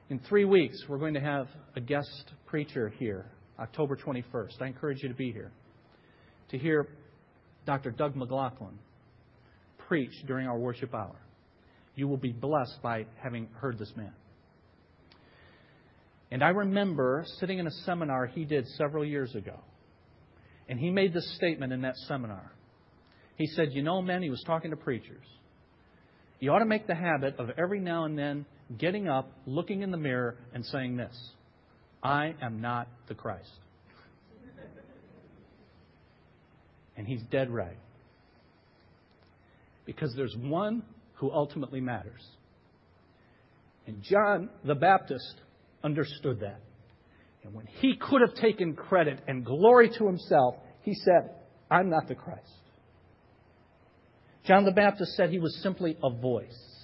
In 0.10 0.20
three 0.20 0.44
weeks, 0.44 0.84
we're 0.90 0.98
going 0.98 1.14
to 1.14 1.22
have 1.22 1.48
a 1.78 1.80
guest 1.80 2.34
preacher 2.46 2.90
here, 2.90 3.26
October 3.58 3.96
21st. 3.96 4.62
I 4.62 4.68
encourage 4.68 5.02
you 5.02 5.08
to 5.08 5.16
be 5.16 5.32
here 5.32 5.54
to 6.50 6.58
hear 6.58 6.90
Dr. 7.66 7.92
Doug 7.92 8.18
McLaughlin 8.18 8.78
preach 9.88 10.12
during 10.26 10.46
our 10.46 10.58
worship 10.58 10.94
hour. 10.94 11.16
You 11.96 12.10
will 12.10 12.18
be 12.18 12.34
blessed 12.34 12.82
by 12.84 13.06
having 13.24 13.48
heard 13.62 13.80
this 13.80 13.94
man. 13.96 14.12
And 16.30 16.44
I 16.44 16.50
remember 16.50 17.26
sitting 17.40 17.60
in 17.60 17.68
a 17.68 17.72
seminar 17.86 18.26
he 18.28 18.44
did 18.44 18.68
several 18.70 19.06
years 19.06 19.34
ago. 19.36 19.60
And 20.68 20.80
he 20.80 20.90
made 20.90 21.14
this 21.14 21.36
statement 21.36 21.72
in 21.72 21.82
that 21.82 21.96
seminar. 22.08 22.52
He 23.36 23.48
said, 23.48 23.70
You 23.72 23.84
know, 23.84 24.02
men, 24.02 24.22
he 24.22 24.30
was 24.30 24.44
talking 24.46 24.72
to 24.72 24.78
preachers. 24.78 25.26
You 26.40 26.52
ought 26.52 26.60
to 26.60 26.66
make 26.66 26.86
the 26.86 26.96
habit 26.96 27.36
of 27.40 27.50
every 27.58 27.80
now 27.80 28.06
and 28.06 28.18
then 28.18 28.46
getting 28.78 29.08
up, 29.08 29.32
looking 29.46 29.82
in 29.82 29.92
the 29.92 29.98
mirror, 29.98 30.36
and 30.54 30.66
saying 30.66 30.98
this 30.98 31.16
I 32.04 32.36
am 32.42 32.62
not 32.62 32.88
the 33.08 33.16
Christ. 33.16 33.50
And 36.98 37.08
he's 37.08 37.22
dead 37.32 37.50
right. 37.52 37.78
Because 39.86 40.14
there's 40.16 40.36
one 40.36 40.84
who 41.16 41.32
ultimately 41.32 41.80
matters. 41.80 42.26
And 43.86 44.02
John 44.02 44.50
the 44.66 44.76
Baptist 44.76 45.36
understood 45.84 46.42
that. 46.42 46.62
And 47.44 47.54
when 47.54 47.66
he 47.66 47.96
could 47.96 48.22
have 48.22 48.36
taken 48.36 48.76
credit 48.76 49.20
and 49.28 49.46
glory 49.46 49.90
to 49.98 50.06
himself, 50.06 50.56
he 50.82 50.94
said, 50.94 51.32
I'm 51.72 51.90
not 51.90 52.08
the 52.08 52.16
Christ. 52.16 52.42
John 54.46 54.66
the 54.66 54.72
Baptist 54.72 55.16
said 55.16 55.30
he 55.30 55.40
was 55.40 55.58
simply 55.62 55.98
a 56.04 56.10
voice. 56.10 56.78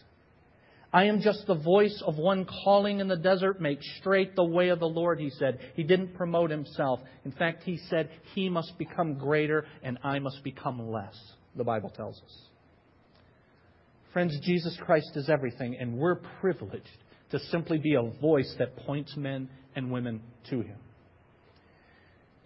I 0.92 1.06
am 1.06 1.22
just 1.22 1.48
the 1.48 1.56
voice 1.56 2.04
of 2.06 2.18
one 2.18 2.46
calling 2.64 3.00
in 3.00 3.08
the 3.08 3.18
desert, 3.18 3.60
make 3.60 3.80
straight 4.00 4.36
the 4.36 4.44
way 4.44 4.70
of 4.70 4.80
the 4.80 4.88
Lord, 4.88 5.20
he 5.20 5.32
said. 5.32 5.60
He 5.76 5.84
didn't 5.84 6.14
promote 6.14 6.52
himself. 6.52 7.00
In 7.26 7.32
fact, 7.32 7.64
he 7.64 7.80
said, 7.90 8.10
He 8.36 8.48
must 8.48 8.78
become 8.78 9.18
greater 9.18 9.66
and 9.82 9.98
I 10.04 10.20
must 10.20 10.44
become 10.44 10.92
less, 10.92 11.16
the 11.56 11.64
Bible 11.64 11.90
tells 11.90 12.22
us. 12.22 12.42
Friends, 14.12 14.38
Jesus 14.44 14.78
Christ 14.86 15.10
is 15.16 15.30
everything, 15.30 15.76
and 15.80 15.98
we're 15.98 16.18
privileged 16.40 16.88
to 17.34 17.40
simply 17.50 17.80
be 17.80 17.96
a 17.96 18.04
voice 18.22 18.54
that 18.60 18.78
points 18.78 19.18
men 19.18 19.50
and 19.76 19.92
women 19.92 20.22
to 20.52 20.62
him. 20.62 20.78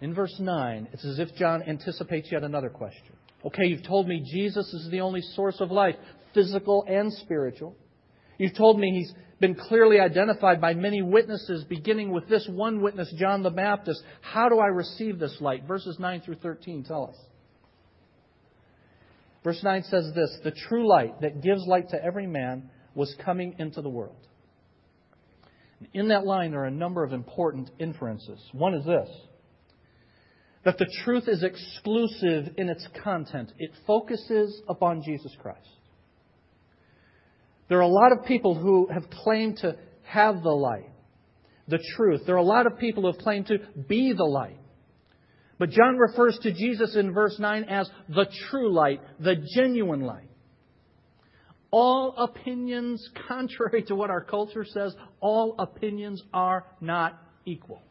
In 0.00 0.14
verse 0.14 0.34
9, 0.38 0.88
it's 0.94 1.04
as 1.04 1.18
if 1.18 1.34
John 1.36 1.62
anticipates 1.62 2.32
yet 2.32 2.42
another 2.42 2.70
question. 2.70 3.12
Okay, 3.44 3.66
you've 3.66 3.86
told 3.86 4.08
me 4.08 4.24
Jesus 4.32 4.66
is 4.72 4.90
the 4.90 5.02
only 5.02 5.20
source 5.20 5.60
of 5.60 5.70
life, 5.70 5.96
physical 6.32 6.86
and 6.88 7.12
spiritual. 7.12 7.76
You've 8.38 8.56
told 8.56 8.80
me 8.80 8.90
he's 8.92 9.12
been 9.40 9.54
clearly 9.54 10.00
identified 10.00 10.58
by 10.58 10.72
many 10.72 11.02
witnesses, 11.02 11.64
beginning 11.64 12.10
with 12.10 12.26
this 12.26 12.48
one 12.50 12.80
witness, 12.80 13.12
John 13.18 13.42
the 13.42 13.50
Baptist. 13.50 14.02
How 14.22 14.48
do 14.48 14.58
I 14.58 14.68
receive 14.68 15.18
this 15.18 15.36
light? 15.38 15.64
Verses 15.68 15.98
9 15.98 16.22
through 16.22 16.36
13 16.36 16.84
tell 16.84 17.08
us. 17.08 17.16
Verse 19.44 19.62
9 19.62 19.82
says 19.84 20.12
this 20.14 20.34
The 20.44 20.52
true 20.52 20.88
light 20.88 21.20
that 21.20 21.42
gives 21.42 21.66
light 21.66 21.90
to 21.90 22.02
every 22.02 22.26
man 22.26 22.70
was 22.94 23.14
coming 23.22 23.54
into 23.58 23.82
the 23.82 23.90
world. 23.90 24.27
In 25.92 26.08
that 26.08 26.26
line, 26.26 26.50
there 26.50 26.62
are 26.62 26.66
a 26.66 26.70
number 26.70 27.04
of 27.04 27.12
important 27.12 27.70
inferences. 27.78 28.40
One 28.52 28.74
is 28.74 28.84
this 28.84 29.08
that 30.64 30.76
the 30.76 30.92
truth 31.04 31.28
is 31.28 31.42
exclusive 31.42 32.52
in 32.58 32.68
its 32.68 32.86
content, 33.02 33.52
it 33.58 33.70
focuses 33.86 34.60
upon 34.68 35.02
Jesus 35.02 35.34
Christ. 35.40 35.68
There 37.68 37.78
are 37.78 37.82
a 37.82 37.88
lot 37.88 38.12
of 38.12 38.26
people 38.26 38.54
who 38.54 38.88
have 38.92 39.08
claimed 39.08 39.58
to 39.58 39.76
have 40.02 40.42
the 40.42 40.50
light, 40.50 40.90
the 41.68 41.82
truth. 41.96 42.22
There 42.26 42.34
are 42.34 42.38
a 42.38 42.42
lot 42.42 42.66
of 42.66 42.78
people 42.78 43.02
who 43.02 43.12
have 43.12 43.20
claimed 43.20 43.46
to 43.46 43.58
be 43.88 44.12
the 44.12 44.24
light. 44.24 44.58
But 45.58 45.70
John 45.70 45.96
refers 45.96 46.38
to 46.42 46.52
Jesus 46.52 46.96
in 46.96 47.12
verse 47.12 47.38
9 47.38 47.64
as 47.64 47.90
the 48.08 48.26
true 48.50 48.72
light, 48.72 49.00
the 49.20 49.36
genuine 49.54 50.00
light. 50.00 50.27
All 51.70 52.14
opinions, 52.16 53.08
contrary 53.28 53.82
to 53.84 53.94
what 53.94 54.10
our 54.10 54.22
culture 54.22 54.64
says, 54.64 54.94
all 55.20 55.54
opinions 55.58 56.22
are 56.32 56.64
not 56.80 57.22
equal. 57.44 57.82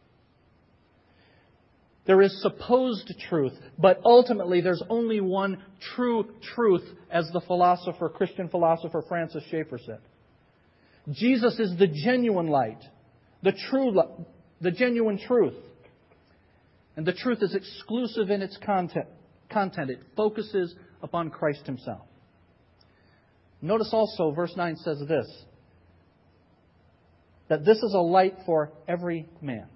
There 2.07 2.21
is 2.21 2.41
supposed 2.41 3.13
truth, 3.29 3.51
but 3.77 3.99
ultimately 4.05 4.61
there's 4.61 4.81
only 4.89 5.19
one 5.19 5.61
true 5.95 6.25
truth, 6.55 6.83
as 7.11 7.29
the 7.33 7.41
philosopher, 7.41 8.07
Christian 8.07 8.47
philosopher 8.47 9.03
Francis 9.07 9.43
Schaeffer 9.51 9.77
said. 9.85 9.99
Jesus 11.11 11.59
is 11.59 11.77
the 11.77 11.87
genuine 11.87 12.47
light, 12.47 12.81
the 13.43 13.53
true, 13.69 13.93
the 14.61 14.71
genuine 14.71 15.19
truth. 15.19 15.55
And 16.95 17.05
the 17.05 17.13
truth 17.13 17.39
is 17.41 17.53
exclusive 17.53 18.31
in 18.31 18.41
its 18.41 18.57
content. 18.65 19.07
content. 19.49 19.91
It 19.91 19.99
focuses 20.15 20.73
upon 21.03 21.29
Christ 21.29 21.65
Himself. 21.65 22.06
Notice 23.61 23.89
also, 23.91 24.31
verse 24.31 24.53
9 24.55 24.77
says 24.77 25.01
this 25.07 25.27
that 27.49 27.63
this 27.63 27.77
is 27.77 27.93
a 27.93 27.99
light 27.99 28.35
for 28.45 28.73
every 28.89 29.25
man. 29.41 29.67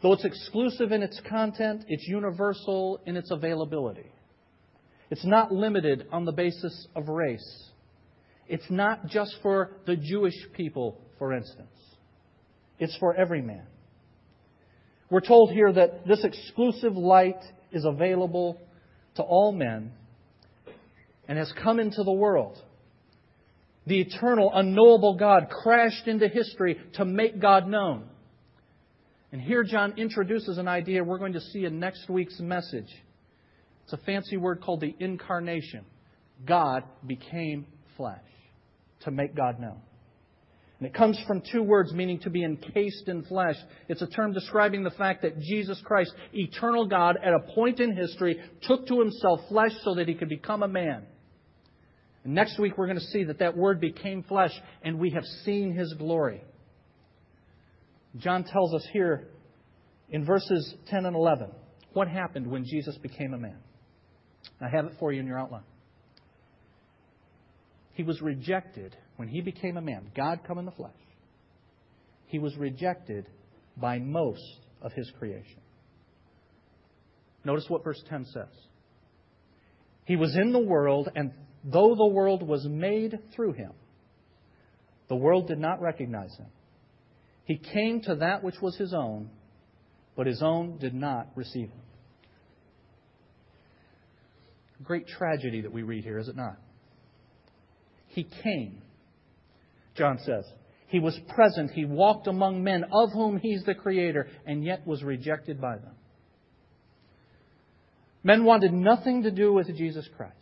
Though 0.00 0.14
it's 0.14 0.24
exclusive 0.24 0.90
in 0.90 1.02
its 1.02 1.20
content, 1.28 1.84
it's 1.88 2.08
universal 2.08 3.00
in 3.04 3.16
its 3.16 3.30
availability. 3.30 4.10
It's 5.10 5.26
not 5.26 5.52
limited 5.52 6.06
on 6.10 6.24
the 6.24 6.32
basis 6.32 6.88
of 6.96 7.08
race. 7.08 7.68
It's 8.48 8.68
not 8.70 9.06
just 9.06 9.36
for 9.42 9.72
the 9.86 9.94
Jewish 9.94 10.34
people, 10.54 10.98
for 11.18 11.34
instance. 11.34 11.68
It's 12.78 12.96
for 12.96 13.14
every 13.14 13.42
man. 13.42 13.66
We're 15.10 15.20
told 15.20 15.52
here 15.52 15.70
that 15.70 16.06
this 16.06 16.24
exclusive 16.24 16.96
light 16.96 17.40
is 17.70 17.84
available 17.84 18.58
to 19.16 19.22
all 19.22 19.52
men 19.52 19.92
and 21.28 21.38
has 21.38 21.52
come 21.62 21.78
into 21.78 22.02
the 22.02 22.12
world. 22.12 22.58
The 23.86 24.00
eternal, 24.00 24.50
unknowable 24.54 25.16
God 25.16 25.48
crashed 25.50 26.06
into 26.06 26.28
history 26.28 26.78
to 26.94 27.04
make 27.04 27.40
God 27.40 27.66
known. 27.66 28.04
And 29.32 29.40
here 29.40 29.64
John 29.64 29.94
introduces 29.96 30.58
an 30.58 30.68
idea 30.68 31.02
we're 31.02 31.18
going 31.18 31.32
to 31.32 31.40
see 31.40 31.64
in 31.64 31.80
next 31.80 32.08
week's 32.08 32.38
message. 32.38 32.88
It's 33.84 33.92
a 33.92 33.96
fancy 34.04 34.36
word 34.36 34.60
called 34.60 34.80
the 34.80 34.94
incarnation. 35.00 35.84
God 36.46 36.84
became 37.06 37.66
flesh 37.96 38.20
to 39.00 39.10
make 39.10 39.34
God 39.34 39.58
known. 39.58 39.80
And 40.78 40.88
it 40.88 40.94
comes 40.94 41.18
from 41.28 41.42
two 41.52 41.62
words 41.62 41.92
meaning 41.92 42.18
to 42.20 42.30
be 42.30 42.44
encased 42.44 43.06
in 43.06 43.22
flesh. 43.24 43.54
It's 43.88 44.02
a 44.02 44.06
term 44.06 44.32
describing 44.32 44.82
the 44.82 44.90
fact 44.90 45.22
that 45.22 45.38
Jesus 45.38 45.80
Christ, 45.84 46.12
eternal 46.32 46.86
God, 46.86 47.16
at 47.22 47.32
a 47.32 47.54
point 47.54 47.80
in 47.80 47.96
history, 47.96 48.40
took 48.62 48.86
to 48.88 48.98
himself 48.98 49.40
flesh 49.48 49.72
so 49.84 49.94
that 49.94 50.08
he 50.08 50.14
could 50.14 50.28
become 50.28 50.62
a 50.62 50.68
man. 50.68 51.06
And 52.24 52.34
next 52.34 52.58
week 52.58 52.78
we're 52.78 52.86
going 52.86 52.98
to 52.98 53.06
see 53.06 53.24
that 53.24 53.40
that 53.40 53.56
word 53.56 53.80
became 53.80 54.22
flesh 54.22 54.52
and 54.82 54.98
we 54.98 55.10
have 55.10 55.24
seen 55.44 55.74
his 55.74 55.92
glory. 55.94 56.42
John 58.18 58.44
tells 58.44 58.74
us 58.74 58.86
here 58.92 59.28
in 60.10 60.24
verses 60.24 60.74
10 60.88 61.06
and 61.06 61.16
11 61.16 61.50
what 61.92 62.08
happened 62.08 62.46
when 62.46 62.64
Jesus 62.64 62.96
became 62.98 63.34
a 63.34 63.38
man. 63.38 63.58
I 64.60 64.68
have 64.68 64.86
it 64.86 64.92
for 64.98 65.12
you 65.12 65.20
in 65.20 65.26
your 65.26 65.38
outline. 65.38 65.64
He 67.94 68.02
was 68.02 68.20
rejected 68.22 68.96
when 69.16 69.28
he 69.28 69.40
became 69.40 69.76
a 69.76 69.82
man, 69.82 70.10
God 70.16 70.40
come 70.46 70.58
in 70.58 70.64
the 70.64 70.72
flesh. 70.72 70.92
He 72.26 72.38
was 72.38 72.56
rejected 72.56 73.26
by 73.76 73.98
most 73.98 74.40
of 74.80 74.92
his 74.92 75.10
creation. 75.18 75.60
Notice 77.44 77.66
what 77.68 77.84
verse 77.84 78.02
10 78.08 78.26
says. 78.32 78.48
He 80.04 80.16
was 80.16 80.36
in 80.36 80.52
the 80.52 80.58
world, 80.58 81.10
and 81.14 81.32
though 81.64 81.94
the 81.94 82.06
world 82.06 82.46
was 82.46 82.66
made 82.66 83.18
through 83.34 83.52
him, 83.52 83.72
the 85.08 85.16
world 85.16 85.48
did 85.48 85.58
not 85.58 85.80
recognize 85.80 86.34
him. 86.36 86.46
He 87.44 87.56
came 87.56 88.00
to 88.02 88.16
that 88.16 88.42
which 88.42 88.60
was 88.60 88.76
his 88.76 88.94
own, 88.94 89.30
but 90.16 90.26
his 90.26 90.42
own 90.42 90.78
did 90.78 90.94
not 90.94 91.28
receive 91.34 91.68
him. 91.68 91.80
Great 94.82 95.06
tragedy 95.06 95.60
that 95.60 95.72
we 95.72 95.82
read 95.82 96.04
here, 96.04 96.18
is 96.18 96.28
it 96.28 96.36
not? 96.36 96.56
He 98.08 98.24
came, 98.42 98.82
John 99.96 100.18
says. 100.24 100.44
He 100.88 100.98
was 100.98 101.18
present. 101.34 101.70
He 101.70 101.84
walked 101.84 102.26
among 102.26 102.62
men, 102.62 102.84
of 102.92 103.12
whom 103.12 103.38
he's 103.38 103.64
the 103.64 103.74
creator, 103.74 104.28
and 104.44 104.62
yet 104.62 104.86
was 104.86 105.02
rejected 105.02 105.60
by 105.60 105.76
them. 105.76 105.94
Men 108.22 108.44
wanted 108.44 108.72
nothing 108.72 109.22
to 109.22 109.30
do 109.30 109.52
with 109.52 109.74
Jesus 109.74 110.06
Christ. 110.16 110.36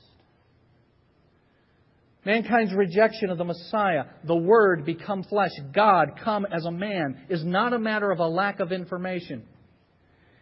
Mankind's 2.24 2.74
rejection 2.74 3.30
of 3.30 3.38
the 3.38 3.44
Messiah, 3.44 4.04
the 4.24 4.36
Word 4.36 4.84
become 4.84 5.22
flesh, 5.24 5.52
God 5.72 6.20
come 6.22 6.46
as 6.46 6.64
a 6.66 6.70
man, 6.70 7.26
is 7.30 7.44
not 7.44 7.72
a 7.72 7.78
matter 7.78 8.10
of 8.10 8.18
a 8.18 8.26
lack 8.26 8.60
of 8.60 8.72
information. 8.72 9.44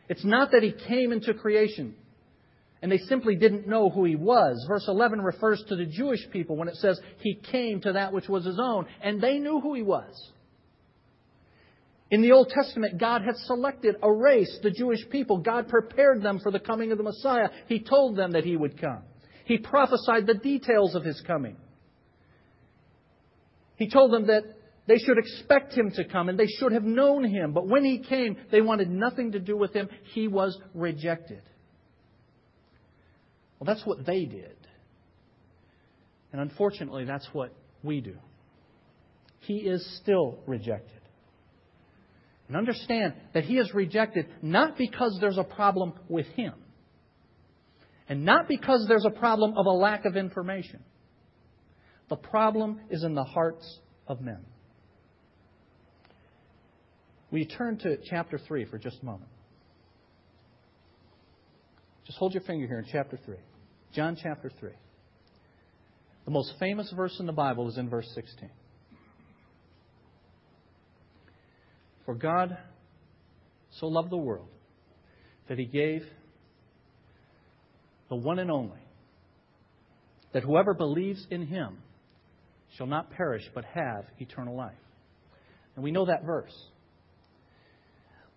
It's 0.09 0.25
not 0.25 0.51
that 0.53 0.62
He 0.62 0.73
came 0.73 1.12
into 1.12 1.35
creation 1.35 1.95
and 2.81 2.93
they 2.93 2.99
simply 2.99 3.35
didn't 3.35 3.67
know 3.67 3.91
who 3.91 4.05
he 4.05 4.17
was. 4.17 4.64
Verse 4.69 4.85
11 4.87 5.21
refers 5.21 5.62
to 5.69 5.77
the 5.77 5.87
Jewish 5.87 6.21
people 6.31 6.57
when 6.57 6.69
it 6.69 6.77
says 6.77 7.01
he 7.21 7.35
came 7.35 7.81
to 7.81 7.93
that 7.95 8.12
which 8.12 8.29
was 8.29 8.45
his 8.45 8.59
own, 8.62 8.87
and 9.03 9.21
they 9.21 9.38
knew 9.38 9.61
who 9.61 9.75
he 9.75 9.83
was. 9.83 10.31
In 12.11 12.23
the 12.23 12.33
Old 12.33 12.49
Testament, 12.49 12.99
God 12.99 13.23
had 13.23 13.37
selected 13.37 13.97
a 14.03 14.11
race, 14.11 14.59
the 14.62 14.71
Jewish 14.71 15.01
people. 15.11 15.38
God 15.38 15.69
prepared 15.69 16.23
them 16.23 16.38
for 16.38 16.51
the 16.51 16.61
coming 16.61 16.91
of 16.91 16.99
the 16.99 17.05
Messiah. 17.05 17.49
He 17.67 17.81
told 17.81 18.17
them 18.17 18.33
that 18.33 18.45
he 18.45 18.57
would 18.57 18.81
come. 18.81 19.03
He 19.45 19.59
prophesied 19.59 20.27
the 20.27 20.35
details 20.35 20.95
of 20.95 21.05
his 21.05 21.21
coming. 21.27 21.57
He 23.79 23.88
told 23.88 24.12
them 24.12 24.27
that 24.27 24.43
they 24.87 24.99
should 24.99 25.19
expect 25.19 25.73
him 25.73 25.93
to 25.93 26.05
come 26.05 26.29
and 26.29 26.38
they 26.38 26.47
should 26.47 26.73
have 26.73 26.83
known 26.83 27.25
him. 27.25 27.53
But 27.53 27.69
when 27.69 27.85
he 27.85 28.01
came, 28.01 28.37
they 28.51 28.61
wanted 28.61 28.91
nothing 28.91 29.33
to 29.33 29.38
do 29.38 29.57
with 29.57 29.73
him. 29.73 29.88
He 30.12 30.29
was 30.29 30.59
rejected. 30.75 31.43
Well, 33.59 33.67
that's 33.67 33.87
what 33.87 34.05
they 34.05 34.25
did. 34.25 34.57
And 36.33 36.41
unfortunately, 36.41 37.05
that's 37.05 37.29
what 37.33 37.55
we 37.83 38.01
do. 38.01 38.17
He 39.41 39.59
is 39.59 39.87
still 40.03 40.41
rejected. 40.47 41.01
And 42.49 42.57
understand 42.57 43.14
that 43.35 43.45
he 43.45 43.59
is 43.59 43.73
rejected 43.75 44.27
not 44.43 44.77
because 44.77 45.19
there's 45.21 45.38
a 45.38 45.45
problem 45.45 45.93
with 46.09 46.27
him, 46.29 46.55
and 48.09 48.25
not 48.25 48.49
because 48.49 48.87
there's 48.88 49.05
a 49.05 49.11
problem 49.11 49.57
of 49.57 49.67
a 49.67 49.71
lack 49.71 50.07
of 50.07 50.17
information. 50.17 50.83
The 52.09 52.16
problem 52.16 52.81
is 52.90 53.03
in 53.03 53.14
the 53.14 53.25
hearts 53.25 53.79
of 54.07 54.21
men. 54.21 54.44
We 57.31 57.44
turn 57.44 57.77
to 57.79 57.99
chapter 58.09 58.38
3 58.38 58.64
for 58.64 58.79
just 58.79 59.03
a 59.03 59.05
moment. 59.05 59.31
Just 62.07 62.18
hold 62.18 62.33
your 62.33 62.42
finger 62.42 62.66
here 62.66 62.79
in 62.79 62.87
chapter 62.90 63.18
3. 63.23 63.37
John 63.94 64.16
chapter 64.21 64.51
3. 64.59 64.71
The 66.25 66.31
most 66.31 66.55
famous 66.59 66.90
verse 66.97 67.16
in 67.21 67.27
the 67.27 67.33
Bible 67.33 67.68
is 67.68 67.77
in 67.77 67.90
verse 67.90 68.11
16. 68.14 68.51
For 72.07 72.14
God 72.14 72.57
so 73.79 73.87
loved 73.87 74.11
the 74.11 74.16
world 74.16 74.49
that 75.49 75.59
he 75.59 75.66
gave 75.66 76.03
the 78.09 78.16
one 78.16 78.38
and 78.38 78.51
only, 78.51 78.81
that 80.33 80.42
whoever 80.42 80.73
believes 80.73 81.27
in 81.31 81.47
him 81.47 81.79
shall 82.79 82.87
not 82.87 83.11
perish 83.11 83.43
but 83.55 83.64
have 83.67 84.07
eternal 84.19 84.57
life. 84.57 84.73
And 85.75 85.85
we 85.85 85.91
know 85.91 86.07
that 86.07 86.25
verse. 86.25 86.55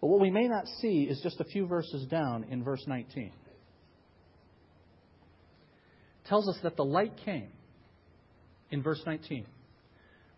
But 0.02 0.08
what 0.08 0.20
we 0.20 0.32
may 0.32 0.48
not 0.48 0.66
see 0.82 1.04
is 1.04 1.22
just 1.22 1.40
a 1.40 1.46
few 1.46 1.68
verses 1.68 2.08
down 2.08 2.46
in 2.50 2.64
verse 2.64 2.84
19 2.88 3.32
tells 6.26 6.48
us 6.48 6.58
that 6.64 6.78
the 6.78 6.86
light 6.86 7.12
came 7.26 7.50
in 8.70 8.82
verse 8.82 9.02
19, 9.06 9.46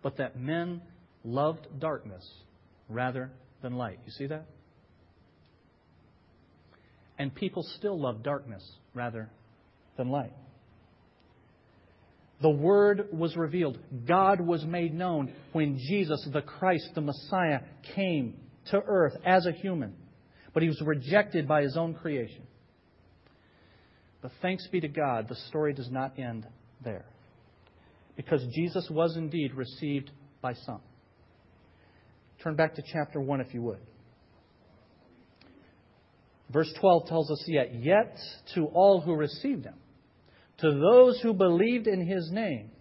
but 0.02 0.18
that 0.18 0.39
men 0.39 0.82
loved 1.24 1.68
darkness 1.80 2.28
rather 2.89 3.30
than 3.62 3.76
light. 3.76 4.00
You 4.06 4.12
see 4.12 4.26
that? 4.28 4.46
And 7.20 7.34
people 7.36 7.63
still 7.78 8.00
love 8.02 8.24
darkness 8.24 8.63
rather 8.96 9.30
than 9.96 10.10
light. 10.10 10.34
The 12.43 12.49
Word 12.49 13.08
was 13.13 13.38
revealed. 13.38 13.79
God 14.06 14.41
was 14.41 14.65
made 14.65 14.93
known 14.93 15.32
when 15.53 15.77
Jesus, 15.77 16.27
the 16.34 16.41
Christ, 16.41 16.89
the 16.93 16.99
Messiah, 16.99 17.62
came 17.95 18.36
to 18.69 18.82
earth 18.86 19.13
as 19.25 19.45
a 19.45 19.53
human. 19.53 19.95
But 20.53 20.62
he 20.62 20.67
was 20.67 20.82
rejected 20.82 21.47
by 21.47 21.62
his 21.62 21.77
own 21.77 21.93
creation. 21.93 22.43
But 24.21 24.32
thanks 24.41 24.67
be 24.67 24.82
to 24.82 24.89
God, 24.89 25.29
the 25.29 25.38
story 25.47 25.73
does 25.73 25.89
not 25.89 26.19
end 26.19 26.45
there. 26.84 27.06
Because 28.17 28.45
Jesus 28.53 28.89
was 28.91 29.15
indeed 29.15 29.53
received 29.53 30.12
by 30.41 30.53
some. 30.65 30.82
Turn 32.43 32.58
back 32.58 32.75
to 32.75 32.84
chapter 32.91 33.21
1 33.21 33.39
if 33.39 33.53
you 33.53 33.62
would. 33.62 33.79
Verse 36.51 36.71
12 36.82 37.08
tells 37.08 37.32
us 37.32 37.41
yet, 37.47 37.73
yet 37.73 38.17
to 38.53 38.65
all 38.65 38.99
who 38.99 39.13
received 39.13 39.63
him, 39.63 39.75
to 40.60 40.72
those 40.72 41.20
who 41.22 41.34
believed 41.34 41.88
in 41.88 42.06
his 42.06 42.32
name, 42.32 42.72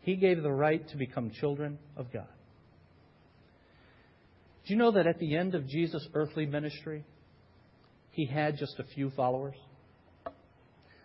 he 0.00 0.16
gave 0.16 0.42
the 0.42 0.52
right 0.52 0.86
to 0.88 0.96
become 0.96 1.30
children 1.30 1.78
of 1.96 2.12
God. 2.12 2.28
Do 4.66 4.74
you 4.74 4.78
know 4.78 4.92
that 4.92 5.06
at 5.06 5.18
the 5.18 5.36
end 5.36 5.54
of 5.54 5.66
Jesus' 5.66 6.06
earthly 6.14 6.46
ministry, 6.46 7.04
he 8.10 8.26
had 8.26 8.58
just 8.58 8.78
a 8.78 8.84
few 8.94 9.10
followers? 9.10 9.56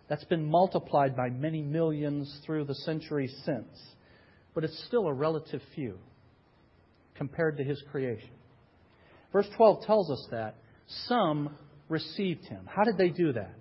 That's 0.08 0.24
been 0.24 0.44
multiplied 0.44 1.16
by 1.16 1.30
many 1.30 1.62
millions 1.62 2.40
through 2.44 2.64
the 2.64 2.74
centuries 2.74 3.34
since. 3.44 3.68
But 4.54 4.64
it's 4.64 4.84
still 4.86 5.06
a 5.06 5.12
relative 5.12 5.62
few 5.74 5.98
compared 7.16 7.56
to 7.56 7.64
his 7.64 7.82
creation. 7.90 8.30
Verse 9.32 9.48
12 9.56 9.84
tells 9.86 10.10
us 10.10 10.28
that 10.30 10.56
some 11.08 11.56
received 11.88 12.44
him. 12.44 12.66
How 12.66 12.84
did 12.84 12.98
they 12.98 13.08
do 13.08 13.32
that? 13.32 13.54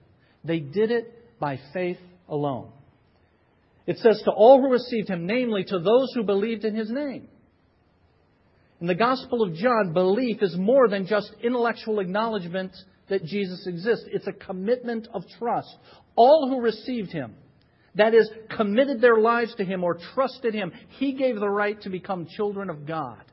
They 0.43 0.59
did 0.59 0.91
it 0.91 1.22
by 1.39 1.59
faith 1.73 1.97
alone. 2.27 2.71
It 3.85 3.97
says, 3.97 4.21
to 4.23 4.31
all 4.31 4.61
who 4.61 4.71
received 4.71 5.09
him, 5.09 5.25
namely 5.25 5.63
to 5.65 5.79
those 5.79 6.13
who 6.13 6.23
believed 6.23 6.63
in 6.63 6.75
his 6.75 6.89
name. 6.89 7.27
In 8.79 8.87
the 8.87 8.95
Gospel 8.95 9.43
of 9.43 9.55
John, 9.55 9.93
belief 9.93 10.41
is 10.41 10.55
more 10.57 10.87
than 10.87 11.05
just 11.07 11.31
intellectual 11.41 11.99
acknowledgement 11.99 12.71
that 13.09 13.25
Jesus 13.25 13.65
exists. 13.67 14.05
It's 14.11 14.27
a 14.27 14.33
commitment 14.33 15.07
of 15.13 15.23
trust. 15.37 15.75
All 16.15 16.49
who 16.49 16.61
received 16.61 17.11
him, 17.11 17.35
that 17.95 18.13
is, 18.13 18.29
committed 18.55 19.01
their 19.01 19.19
lives 19.19 19.53
to 19.55 19.65
him 19.65 19.83
or 19.83 19.99
trusted 20.13 20.53
him, 20.53 20.71
he 20.97 21.13
gave 21.13 21.35
the 21.35 21.49
right 21.49 21.79
to 21.81 21.89
become 21.89 22.27
children 22.37 22.69
of 22.69 22.85
God. 22.85 23.23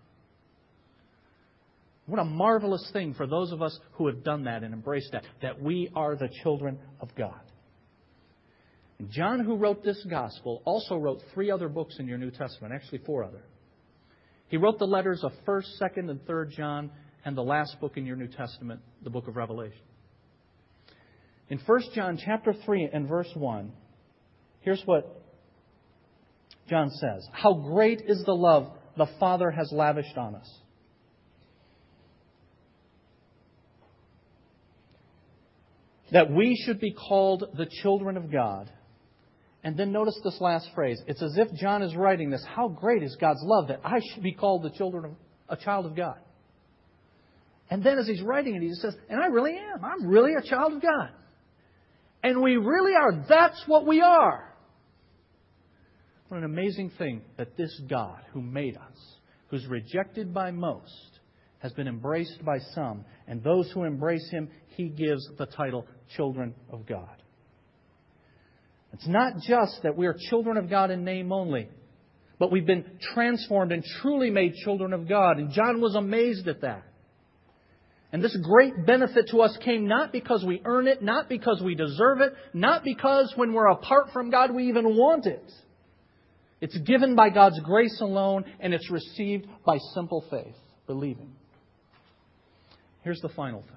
What 2.06 2.20
a 2.20 2.24
marvelous 2.24 2.88
thing 2.92 3.14
for 3.14 3.26
those 3.26 3.52
of 3.52 3.62
us 3.62 3.78
who 3.92 4.08
have 4.08 4.24
done 4.24 4.44
that 4.44 4.64
and 4.64 4.74
embraced 4.74 5.12
that, 5.12 5.24
that 5.42 5.62
we 5.62 5.90
are 5.94 6.16
the 6.16 6.28
children 6.42 6.78
of 7.00 7.08
God. 7.16 7.40
John, 9.08 9.40
who 9.40 9.56
wrote 9.56 9.82
this 9.82 10.04
gospel, 10.08 10.62
also 10.64 10.96
wrote 10.96 11.22
three 11.32 11.50
other 11.50 11.68
books 11.68 11.96
in 11.98 12.06
your 12.06 12.18
New 12.18 12.30
Testament, 12.30 12.74
actually 12.74 12.98
four 12.98 13.24
other. 13.24 13.42
He 14.48 14.56
wrote 14.56 14.78
the 14.78 14.86
letters 14.86 15.24
of 15.24 15.32
1st, 15.46 15.80
2nd, 15.80 16.10
and 16.10 16.20
3rd 16.26 16.50
John, 16.50 16.90
and 17.24 17.36
the 17.36 17.42
last 17.42 17.80
book 17.80 17.96
in 17.96 18.04
your 18.04 18.16
New 18.16 18.28
Testament, 18.28 18.80
the 19.02 19.10
book 19.10 19.28
of 19.28 19.36
Revelation. 19.36 19.80
In 21.48 21.58
1 21.58 21.80
John 21.94 22.18
chapter 22.22 22.52
3 22.52 22.90
and 22.92 23.08
verse 23.08 23.30
1, 23.34 23.72
here's 24.60 24.82
what 24.84 25.22
John 26.68 26.90
says. 26.90 27.26
How 27.32 27.54
great 27.54 28.02
is 28.06 28.24
the 28.24 28.34
love 28.34 28.70
the 28.96 29.08
Father 29.18 29.50
has 29.50 29.70
lavished 29.72 30.16
on 30.16 30.34
us. 30.34 30.58
That 36.12 36.30
we 36.30 36.60
should 36.64 36.80
be 36.80 36.92
called 36.92 37.44
the 37.56 37.66
children 37.66 38.16
of 38.16 38.32
God. 38.32 38.70
And 39.62 39.76
then 39.76 39.92
notice 39.92 40.18
this 40.24 40.40
last 40.40 40.68
phrase. 40.74 41.00
It's 41.06 41.22
as 41.22 41.36
if 41.36 41.52
John 41.54 41.82
is 41.82 41.94
writing 41.94 42.30
this. 42.30 42.44
How 42.48 42.68
great 42.68 43.02
is 43.02 43.16
God's 43.20 43.42
love 43.42 43.68
that 43.68 43.80
I 43.84 44.00
should 44.12 44.22
be 44.22 44.32
called 44.32 44.62
the 44.62 44.70
children 44.70 45.04
of, 45.04 45.12
a 45.58 45.62
child 45.62 45.84
of 45.84 45.94
God. 45.94 46.16
And 47.68 47.84
then 47.84 47.98
as 47.98 48.06
he's 48.06 48.22
writing 48.22 48.54
it, 48.56 48.62
he 48.62 48.72
says, 48.74 48.96
and 49.08 49.20
I 49.22 49.26
really 49.26 49.56
am. 49.56 49.84
I'm 49.84 50.06
really 50.06 50.32
a 50.34 50.42
child 50.42 50.72
of 50.72 50.82
God. 50.82 51.10
And 52.22 52.42
we 52.42 52.56
really 52.56 52.92
are. 52.94 53.24
That's 53.28 53.62
what 53.66 53.86
we 53.86 54.00
are. 54.00 54.54
What 56.28 56.38
an 56.38 56.44
amazing 56.44 56.92
thing 56.98 57.22
that 57.36 57.56
this 57.56 57.80
God 57.88 58.20
who 58.32 58.40
made 58.40 58.76
us, 58.76 58.98
who's 59.48 59.66
rejected 59.66 60.32
by 60.32 60.50
most, 60.52 61.20
has 61.58 61.72
been 61.72 61.88
embraced 61.88 62.44
by 62.44 62.58
some. 62.74 63.04
And 63.26 63.42
those 63.42 63.70
who 63.72 63.84
embrace 63.84 64.28
him, 64.30 64.48
he 64.68 64.88
gives 64.88 65.28
the 65.38 65.46
title 65.46 65.86
children 66.16 66.54
of 66.72 66.86
God. 66.86 67.22
It's 68.92 69.06
not 69.06 69.34
just 69.46 69.82
that 69.82 69.96
we 69.96 70.06
are 70.06 70.16
children 70.28 70.56
of 70.56 70.68
God 70.68 70.90
in 70.90 71.04
name 71.04 71.32
only, 71.32 71.68
but 72.38 72.50
we've 72.50 72.66
been 72.66 72.84
transformed 73.14 73.72
and 73.72 73.84
truly 74.00 74.30
made 74.30 74.54
children 74.54 74.92
of 74.92 75.08
God. 75.08 75.38
And 75.38 75.52
John 75.52 75.80
was 75.80 75.94
amazed 75.94 76.48
at 76.48 76.62
that. 76.62 76.82
And 78.12 78.24
this 78.24 78.36
great 78.42 78.86
benefit 78.86 79.28
to 79.30 79.40
us 79.40 79.56
came 79.64 79.86
not 79.86 80.10
because 80.10 80.44
we 80.44 80.60
earn 80.64 80.88
it, 80.88 81.00
not 81.02 81.28
because 81.28 81.62
we 81.64 81.76
deserve 81.76 82.20
it, 82.20 82.32
not 82.52 82.82
because 82.82 83.32
when 83.36 83.52
we're 83.52 83.68
apart 83.68 84.08
from 84.12 84.30
God 84.30 84.52
we 84.52 84.68
even 84.68 84.96
want 84.96 85.26
it. 85.26 85.44
It's 86.60 86.76
given 86.78 87.14
by 87.14 87.30
God's 87.30 87.58
grace 87.60 88.00
alone, 88.00 88.44
and 88.58 88.74
it's 88.74 88.90
received 88.90 89.46
by 89.64 89.78
simple 89.94 90.24
faith, 90.30 90.56
believing. 90.86 91.32
Here's 93.02 93.20
the 93.20 93.30
final 93.30 93.62
thing. 93.62 93.76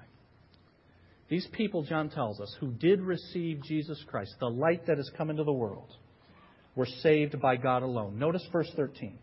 These 1.28 1.48
people, 1.52 1.82
John 1.84 2.10
tells 2.10 2.40
us, 2.40 2.54
who 2.60 2.70
did 2.70 3.00
receive 3.00 3.62
Jesus 3.62 4.02
Christ, 4.08 4.34
the 4.40 4.50
light 4.50 4.86
that 4.86 4.98
has 4.98 5.10
come 5.16 5.30
into 5.30 5.44
the 5.44 5.52
world, 5.52 5.90
were 6.74 6.86
saved 6.86 7.40
by 7.40 7.56
God 7.56 7.82
alone. 7.82 8.18
Notice 8.18 8.46
verse 8.52 8.70
13. 8.76 9.18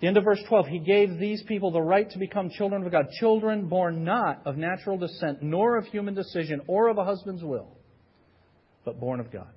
The 0.00 0.06
end 0.06 0.16
of 0.16 0.24
verse 0.24 0.40
12, 0.48 0.66
he 0.68 0.78
gave 0.78 1.18
these 1.18 1.42
people 1.42 1.72
the 1.72 1.82
right 1.82 2.08
to 2.10 2.18
become 2.18 2.50
children 2.50 2.84
of 2.84 2.92
God, 2.92 3.10
children 3.18 3.68
born 3.68 4.04
not 4.04 4.42
of 4.46 4.56
natural 4.56 4.96
descent, 4.96 5.42
nor 5.42 5.76
of 5.76 5.86
human 5.86 6.14
decision, 6.14 6.62
or 6.68 6.88
of 6.88 6.98
a 6.98 7.04
husband's 7.04 7.42
will, 7.42 7.76
but 8.84 9.00
born 9.00 9.18
of 9.18 9.32
God. 9.32 9.48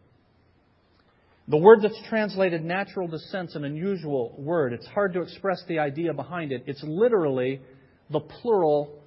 The 1.48 1.58
word 1.58 1.82
that's 1.82 2.00
translated 2.10 2.64
natural 2.64 3.08
descent 3.08 3.56
an 3.56 3.66
unusual 3.66 4.36
word. 4.38 4.74
It's 4.74 4.88
hard 4.88 5.14
to 5.14 5.22
express 5.22 5.64
the 5.68 5.80
idea 5.80 6.14
behind 6.14 6.52
it. 6.52 6.64
It's 6.66 6.84
literally 6.84 7.62
the 8.10 8.20
plural 8.20 9.01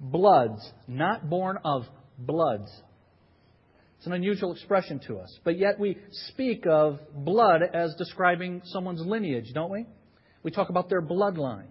bloods, 0.00 0.68
not 0.88 1.28
born 1.28 1.58
of 1.64 1.84
bloods. 2.18 2.70
It's 3.98 4.06
an 4.06 4.14
unusual 4.14 4.52
expression 4.52 4.98
to 5.08 5.18
us. 5.18 5.38
But 5.44 5.58
yet 5.58 5.78
we 5.78 5.98
speak 6.28 6.66
of 6.66 6.98
blood 7.14 7.60
as 7.62 7.94
describing 7.96 8.62
someone's 8.64 9.04
lineage, 9.04 9.52
don't 9.52 9.70
we? 9.70 9.86
We 10.42 10.50
talk 10.50 10.70
about 10.70 10.88
their 10.88 11.02
bloodline. 11.02 11.66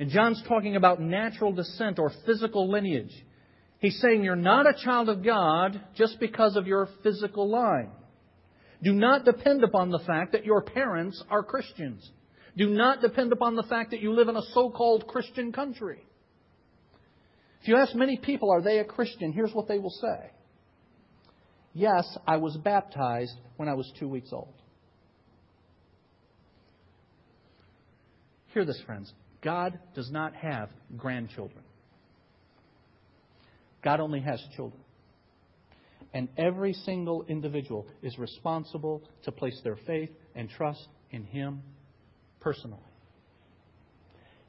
And 0.00 0.10
John's 0.10 0.42
talking 0.48 0.74
about 0.74 1.00
natural 1.00 1.52
descent 1.52 2.00
or 2.00 2.10
physical 2.26 2.68
lineage. 2.68 3.12
He's 3.78 4.00
saying 4.00 4.24
you're 4.24 4.34
not 4.34 4.66
a 4.66 4.74
child 4.84 5.08
of 5.08 5.24
God 5.24 5.80
just 5.94 6.18
because 6.18 6.56
of 6.56 6.66
your 6.66 6.88
physical 7.02 7.48
line. 7.48 7.90
Do 8.82 8.92
not 8.92 9.24
depend 9.24 9.62
upon 9.62 9.90
the 9.90 9.98
fact 10.00 10.32
that 10.32 10.44
your 10.44 10.62
parents 10.62 11.22
are 11.30 11.42
Christians. 11.42 12.10
Do 12.56 12.68
not 12.68 13.02
depend 13.02 13.32
upon 13.32 13.54
the 13.54 13.62
fact 13.62 13.92
that 13.92 14.00
you 14.00 14.12
live 14.12 14.28
in 14.28 14.36
a 14.36 14.42
so 14.52 14.70
called 14.70 15.06
Christian 15.06 15.52
country. 15.52 16.04
If 17.62 17.68
you 17.68 17.76
ask 17.76 17.94
many 17.94 18.16
people, 18.16 18.50
are 18.50 18.62
they 18.62 18.78
a 18.78 18.84
Christian? 18.84 19.32
Here's 19.32 19.52
what 19.52 19.68
they 19.68 19.78
will 19.78 19.90
say 19.90 20.30
Yes, 21.72 22.16
I 22.26 22.38
was 22.38 22.56
baptized 22.56 23.34
when 23.56 23.68
I 23.68 23.74
was 23.74 23.90
two 23.98 24.08
weeks 24.08 24.30
old. 24.32 24.54
Hear 28.52 28.64
this, 28.64 28.80
friends. 28.84 29.12
God 29.42 29.78
does 29.94 30.10
not 30.10 30.34
have 30.34 30.70
grandchildren. 30.96 31.62
God 33.82 34.00
only 34.00 34.20
has 34.20 34.42
children. 34.56 34.82
And 36.12 36.28
every 36.36 36.72
single 36.72 37.24
individual 37.28 37.86
is 38.02 38.18
responsible 38.18 39.02
to 39.24 39.32
place 39.32 39.58
their 39.62 39.76
faith 39.86 40.10
and 40.34 40.50
trust 40.50 40.88
in 41.12 41.24
Him 41.24 41.62
personally. 42.40 42.80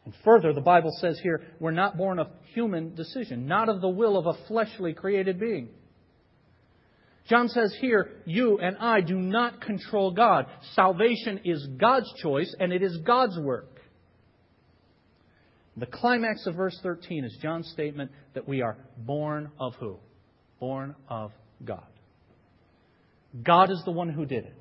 And 0.05 0.13
further, 0.23 0.53
the 0.53 0.61
Bible 0.61 0.91
says 0.99 1.19
here, 1.21 1.41
we're 1.59 1.71
not 1.71 1.97
born 1.97 2.19
of 2.19 2.27
human 2.53 2.95
decision, 2.95 3.45
not 3.45 3.69
of 3.69 3.81
the 3.81 3.89
will 3.89 4.17
of 4.17 4.25
a 4.25 4.47
fleshly 4.47 4.93
created 4.93 5.39
being. 5.39 5.69
John 7.29 7.47
says 7.49 7.75
here, 7.79 8.09
you 8.25 8.57
and 8.57 8.77
I 8.77 9.01
do 9.01 9.15
not 9.15 9.61
control 9.61 10.11
God. 10.11 10.47
Salvation 10.73 11.41
is 11.45 11.67
God's 11.77 12.11
choice 12.21 12.53
and 12.59 12.73
it 12.73 12.81
is 12.81 12.97
God's 13.05 13.37
work. 13.39 13.79
The 15.77 15.85
climax 15.85 16.47
of 16.47 16.55
verse 16.55 16.77
13 16.83 17.23
is 17.23 17.37
John's 17.41 17.69
statement 17.69 18.11
that 18.33 18.47
we 18.47 18.61
are 18.61 18.77
born 18.97 19.51
of 19.59 19.75
who? 19.75 19.97
Born 20.59 20.95
of 21.07 21.31
God. 21.63 21.85
God 23.43 23.71
is 23.71 23.81
the 23.85 23.91
one 23.91 24.09
who 24.09 24.25
did 24.25 24.45
it. 24.45 24.55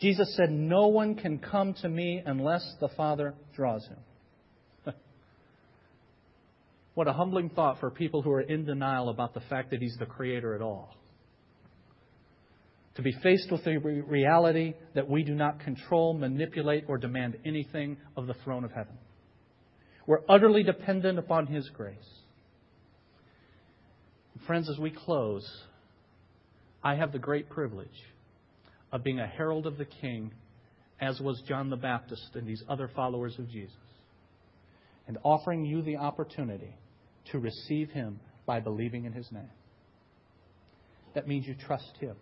Jesus 0.00 0.36
said, 0.36 0.50
No 0.50 0.88
one 0.88 1.14
can 1.16 1.38
come 1.38 1.74
to 1.82 1.88
me 1.88 2.22
unless 2.24 2.64
the 2.80 2.88
Father 2.96 3.34
draws 3.56 3.84
him. 3.86 3.98
What 6.94 7.08
a 7.08 7.12
humbling 7.12 7.50
thought 7.50 7.80
for 7.80 7.90
people 7.90 8.22
who 8.22 8.30
are 8.30 8.40
in 8.40 8.64
denial 8.64 9.08
about 9.08 9.34
the 9.34 9.40
fact 9.40 9.70
that 9.70 9.80
He's 9.80 9.96
the 9.98 10.06
Creator 10.06 10.54
at 10.54 10.62
all. 10.62 10.94
To 12.96 13.02
be 13.02 13.12
faced 13.22 13.50
with 13.50 13.64
the 13.64 13.78
reality 13.78 14.74
that 14.94 15.08
we 15.10 15.24
do 15.24 15.34
not 15.34 15.58
control, 15.58 16.14
manipulate, 16.14 16.84
or 16.86 16.96
demand 16.96 17.36
anything 17.44 17.96
of 18.16 18.28
the 18.28 18.34
throne 18.44 18.64
of 18.64 18.70
heaven. 18.70 18.96
We're 20.06 20.20
utterly 20.28 20.62
dependent 20.62 21.18
upon 21.18 21.48
His 21.48 21.68
grace. 21.70 21.96
Friends, 24.46 24.70
as 24.70 24.78
we 24.78 24.90
close, 24.90 25.48
I 26.82 26.94
have 26.94 27.10
the 27.10 27.18
great 27.18 27.48
privilege 27.48 27.88
of 28.92 29.02
being 29.02 29.18
a 29.18 29.26
herald 29.26 29.66
of 29.66 29.78
the 29.78 29.86
King, 29.86 30.30
as 31.00 31.18
was 31.18 31.42
John 31.48 31.70
the 31.70 31.76
Baptist 31.76 32.30
and 32.34 32.46
these 32.46 32.62
other 32.68 32.88
followers 32.94 33.36
of 33.40 33.50
Jesus, 33.50 33.74
and 35.08 35.18
offering 35.24 35.64
you 35.64 35.82
the 35.82 35.96
opportunity 35.96 36.76
to 37.32 37.38
receive 37.38 37.90
Him 37.90 38.20
by 38.46 38.60
believing 38.60 39.04
in 39.04 39.12
His 39.12 39.30
name. 39.32 39.50
That 41.14 41.28
means 41.28 41.46
you 41.46 41.54
trust 41.54 41.92
Him. 42.00 42.16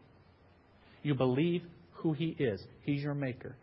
You 1.02 1.14
believe 1.14 1.62
who 1.94 2.12
He 2.12 2.36
is. 2.38 2.62
He's 2.82 3.02
your 3.02 3.14
Maker. 3.14 3.56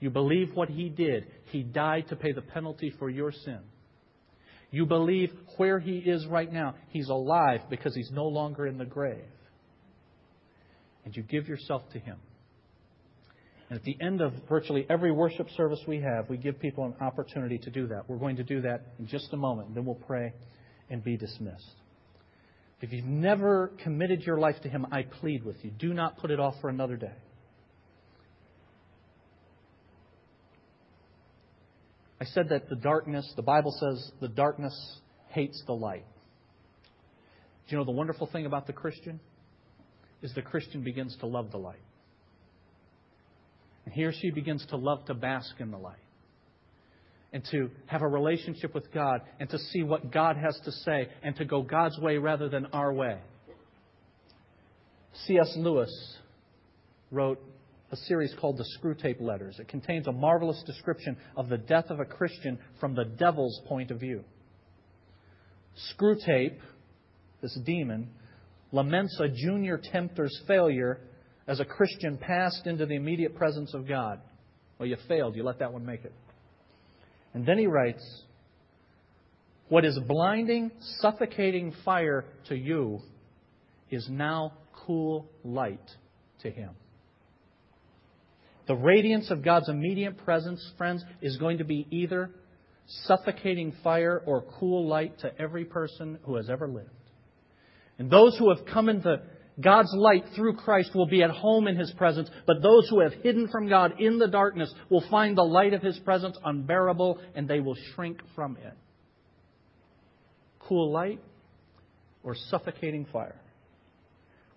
You 0.00 0.10
believe 0.10 0.50
what 0.54 0.68
He 0.68 0.88
did. 0.88 1.26
He 1.46 1.62
died 1.62 2.08
to 2.08 2.16
pay 2.16 2.32
the 2.32 2.42
penalty 2.42 2.92
for 2.98 3.10
your 3.10 3.32
sin. 3.32 3.60
You 4.70 4.86
believe 4.86 5.30
where 5.56 5.78
He 5.78 5.98
is 5.98 6.26
right 6.26 6.50
now. 6.50 6.74
He's 6.88 7.08
alive 7.08 7.60
because 7.68 7.94
He's 7.94 8.10
no 8.12 8.26
longer 8.26 8.66
in 8.66 8.78
the 8.78 8.84
grave 8.84 9.24
and 11.04 11.16
you 11.16 11.22
give 11.22 11.48
yourself 11.48 11.82
to 11.92 11.98
Him. 11.98 12.16
And 13.70 13.78
at 13.78 13.84
the 13.84 13.96
end 14.00 14.20
of 14.20 14.32
virtually 14.48 14.84
every 14.90 15.12
worship 15.12 15.48
service 15.56 15.80
we 15.86 16.00
have, 16.00 16.28
we 16.28 16.36
give 16.36 16.58
people 16.58 16.84
an 16.84 16.94
opportunity 17.00 17.56
to 17.58 17.70
do 17.70 17.86
that. 17.86 18.08
We're 18.08 18.18
going 18.18 18.36
to 18.36 18.44
do 18.44 18.60
that 18.62 18.82
in 18.98 19.06
just 19.06 19.32
a 19.32 19.36
moment, 19.36 19.68
and 19.68 19.76
then 19.76 19.84
we'll 19.84 19.94
pray 19.94 20.34
and 20.90 21.02
be 21.02 21.16
dismissed. 21.16 21.76
If 22.80 22.92
you've 22.92 23.04
never 23.04 23.72
committed 23.82 24.22
your 24.22 24.38
life 24.38 24.56
to 24.62 24.68
Him, 24.68 24.86
I 24.90 25.02
plead 25.02 25.44
with 25.44 25.56
you 25.62 25.70
do 25.70 25.94
not 25.94 26.18
put 26.18 26.30
it 26.30 26.40
off 26.40 26.54
for 26.60 26.68
another 26.68 26.96
day. 26.96 27.14
I 32.20 32.24
said 32.26 32.50
that 32.50 32.68
the 32.68 32.76
darkness, 32.76 33.32
the 33.36 33.42
Bible 33.42 33.74
says 33.80 34.10
the 34.20 34.28
darkness 34.28 34.74
hates 35.28 35.62
the 35.66 35.72
light. 35.72 36.04
Do 37.68 37.76
you 37.76 37.78
know 37.78 37.84
the 37.84 37.92
wonderful 37.92 38.26
thing 38.26 38.44
about 38.44 38.66
the 38.66 38.74
Christian? 38.74 39.20
is 40.22 40.34
the 40.34 40.42
Christian 40.42 40.82
begins 40.82 41.16
to 41.20 41.26
love 41.26 41.50
the 41.50 41.58
light. 41.58 41.80
And 43.90 43.96
he 43.96 44.04
or 44.04 44.12
she 44.12 44.30
begins 44.30 44.64
to 44.66 44.76
love 44.76 45.04
to 45.06 45.14
bask 45.14 45.52
in 45.58 45.72
the 45.72 45.76
light. 45.76 45.96
And 47.32 47.42
to 47.50 47.70
have 47.86 48.02
a 48.02 48.06
relationship 48.06 48.72
with 48.72 48.92
God 48.92 49.22
and 49.40 49.50
to 49.50 49.58
see 49.58 49.82
what 49.82 50.12
God 50.12 50.36
has 50.36 50.56
to 50.64 50.70
say 50.70 51.08
and 51.24 51.34
to 51.34 51.44
go 51.44 51.62
God's 51.62 51.98
way 51.98 52.16
rather 52.16 52.48
than 52.48 52.66
our 52.66 52.92
way. 52.92 53.18
C.S. 55.26 55.54
Lewis 55.56 55.90
wrote 57.10 57.40
a 57.90 57.96
series 57.96 58.32
called 58.40 58.58
The 58.58 58.78
Screwtape 58.78 59.20
Letters. 59.20 59.56
It 59.58 59.66
contains 59.66 60.06
a 60.06 60.12
marvelous 60.12 60.62
description 60.66 61.16
of 61.36 61.48
the 61.48 61.58
death 61.58 61.86
of 61.90 61.98
a 61.98 62.04
Christian 62.04 62.60
from 62.78 62.94
the 62.94 63.04
devil's 63.04 63.60
point 63.66 63.90
of 63.90 63.98
view. 63.98 64.22
Screwtape, 65.98 66.58
this 67.42 67.58
demon, 67.64 68.10
laments 68.70 69.18
a 69.18 69.28
junior 69.28 69.80
tempter's 69.82 70.40
failure 70.46 71.00
as 71.46 71.60
a 71.60 71.64
Christian 71.64 72.18
passed 72.18 72.66
into 72.66 72.86
the 72.86 72.94
immediate 72.94 73.34
presence 73.34 73.74
of 73.74 73.88
God. 73.88 74.20
Well, 74.78 74.88
you 74.88 74.96
failed. 75.08 75.36
You 75.36 75.42
let 75.42 75.58
that 75.58 75.72
one 75.72 75.84
make 75.84 76.04
it. 76.04 76.12
And 77.34 77.46
then 77.46 77.58
he 77.58 77.66
writes, 77.66 78.02
What 79.68 79.84
is 79.84 79.98
blinding, 80.06 80.70
suffocating 81.00 81.74
fire 81.84 82.24
to 82.48 82.56
you 82.56 83.00
is 83.90 84.06
now 84.08 84.54
cool 84.86 85.28
light 85.44 85.90
to 86.42 86.50
him. 86.50 86.70
The 88.66 88.76
radiance 88.76 89.30
of 89.30 89.44
God's 89.44 89.68
immediate 89.68 90.18
presence, 90.24 90.64
friends, 90.78 91.04
is 91.20 91.36
going 91.38 91.58
to 91.58 91.64
be 91.64 91.86
either 91.90 92.30
suffocating 93.04 93.72
fire 93.82 94.22
or 94.26 94.44
cool 94.58 94.86
light 94.86 95.18
to 95.20 95.40
every 95.40 95.64
person 95.64 96.18
who 96.22 96.36
has 96.36 96.48
ever 96.48 96.68
lived. 96.68 96.88
And 97.98 98.10
those 98.10 98.36
who 98.38 98.54
have 98.54 98.66
come 98.66 98.88
into 98.88 99.20
God's 99.60 99.92
light 99.94 100.24
through 100.34 100.56
Christ 100.56 100.94
will 100.94 101.06
be 101.06 101.22
at 101.22 101.30
home 101.30 101.66
in 101.66 101.76
His 101.76 101.92
presence, 101.92 102.30
but 102.46 102.62
those 102.62 102.88
who 102.88 103.00
have 103.00 103.12
hidden 103.12 103.48
from 103.48 103.68
God 103.68 104.00
in 104.00 104.18
the 104.18 104.28
darkness 104.28 104.72
will 104.88 105.04
find 105.10 105.36
the 105.36 105.42
light 105.42 105.74
of 105.74 105.82
His 105.82 105.98
presence 105.98 106.36
unbearable 106.44 107.18
and 107.34 107.48
they 107.48 107.60
will 107.60 107.76
shrink 107.94 108.20
from 108.34 108.56
it. 108.56 108.74
Cool 110.60 110.92
light 110.92 111.20
or 112.22 112.34
suffocating 112.34 113.06
fire? 113.12 113.40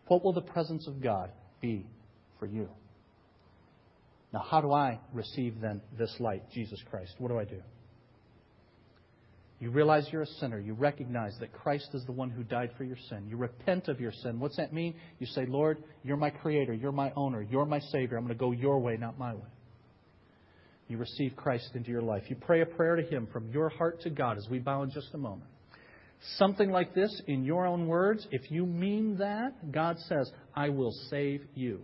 What 0.08 0.24
will 0.24 0.34
the 0.34 0.42
presence 0.42 0.88
of 0.88 1.02
God 1.02 1.32
be 1.62 1.86
for 2.40 2.46
you? 2.46 2.70
Now, 4.34 4.46
how 4.50 4.62
do 4.62 4.72
I 4.72 5.00
receive 5.14 5.62
then 5.62 5.82
this 5.98 6.14
light, 6.20 6.50
Jesus 6.52 6.82
Christ? 6.90 7.14
What 7.20 7.30
do 7.30 7.40
I 7.40 7.46
do? 7.46 7.62
You 9.64 9.70
realize 9.70 10.10
you're 10.12 10.24
a 10.24 10.28
sinner. 10.42 10.60
You 10.60 10.74
recognize 10.74 11.38
that 11.40 11.54
Christ 11.54 11.88
is 11.94 12.04
the 12.04 12.12
one 12.12 12.30
who 12.30 12.44
died 12.44 12.72
for 12.78 12.84
your 12.84 12.98
sin. 13.08 13.28
You 13.30 13.38
repent 13.38 13.88
of 13.88 14.02
your 14.02 14.12
sin. 14.12 14.38
What's 14.38 14.58
that 14.58 14.74
mean? 14.74 14.94
You 15.20 15.26
say, 15.28 15.46
Lord, 15.46 15.82
you're 16.04 16.18
my 16.18 16.32
creator. 16.32 16.74
You're 16.74 16.92
my 16.92 17.14
owner. 17.16 17.42
You're 17.42 17.66
my 17.66 17.80
Savior. 17.80 18.18
I'm 18.18 18.26
going 18.26 18.38
to 18.38 18.40
go 18.40 18.52
your 18.52 18.80
way, 18.80 18.98
not 18.98 19.18
my 19.18 19.34
way. 19.34 19.48
You 20.90 20.98
receive 20.98 21.38
Christ 21.38 21.70
into 21.76 21.92
your 21.92 22.02
life. 22.02 22.24
You 22.28 22.36
pray 22.36 22.60
a 22.60 22.66
prayer 22.66 22.98
to 22.98 23.04
Him 23.04 23.26
from 23.32 23.52
your 23.52 23.70
heart 23.70 24.02
to 24.02 24.10
God 24.10 24.38
as 24.38 24.50
we 24.50 24.60
bow 24.60 24.84
in 24.84 24.92
just 24.92 25.14
a 25.14 25.18
moment. 25.18 25.50
Something 26.36 26.70
like 26.70 26.94
this, 26.94 27.22
in 27.28 27.46
your 27.46 27.66
own 27.66 27.88
words, 27.88 28.28
if 28.32 28.52
you 28.52 28.66
mean 28.66 29.20
that, 29.20 29.72
God 29.72 29.98
says, 30.10 30.30
I 30.54 30.68
will 30.70 30.92
save 31.10 31.40
you. 31.56 31.80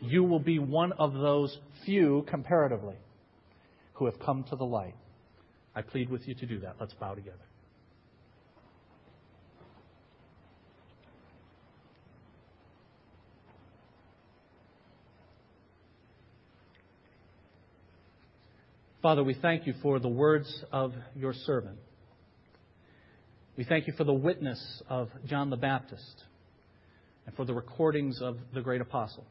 You 0.00 0.24
will 0.24 0.40
be 0.40 0.58
one 0.58 0.92
of 0.92 1.12
those 1.12 1.54
few, 1.84 2.24
comparatively, 2.28 2.96
who 3.92 4.06
have 4.06 4.18
come 4.20 4.46
to 4.48 4.56
the 4.56 4.64
light. 4.64 4.94
I 5.74 5.82
plead 5.82 6.10
with 6.10 6.26
you 6.26 6.34
to 6.34 6.46
do 6.46 6.60
that. 6.60 6.76
Let's 6.80 6.94
bow 6.94 7.14
together. 7.14 7.36
Father, 19.00 19.22
we 19.22 19.34
thank 19.34 19.66
you 19.66 19.74
for 19.80 20.00
the 20.00 20.08
words 20.08 20.64
of 20.72 20.92
your 21.14 21.32
servant. 21.32 21.78
We 23.56 23.64
thank 23.64 23.86
you 23.86 23.92
for 23.96 24.04
the 24.04 24.12
witness 24.12 24.82
of 24.88 25.08
John 25.24 25.50
the 25.50 25.56
Baptist 25.56 26.24
and 27.26 27.34
for 27.36 27.44
the 27.44 27.54
recordings 27.54 28.20
of 28.20 28.38
the 28.52 28.60
great 28.60 28.80
apostle. 28.80 29.24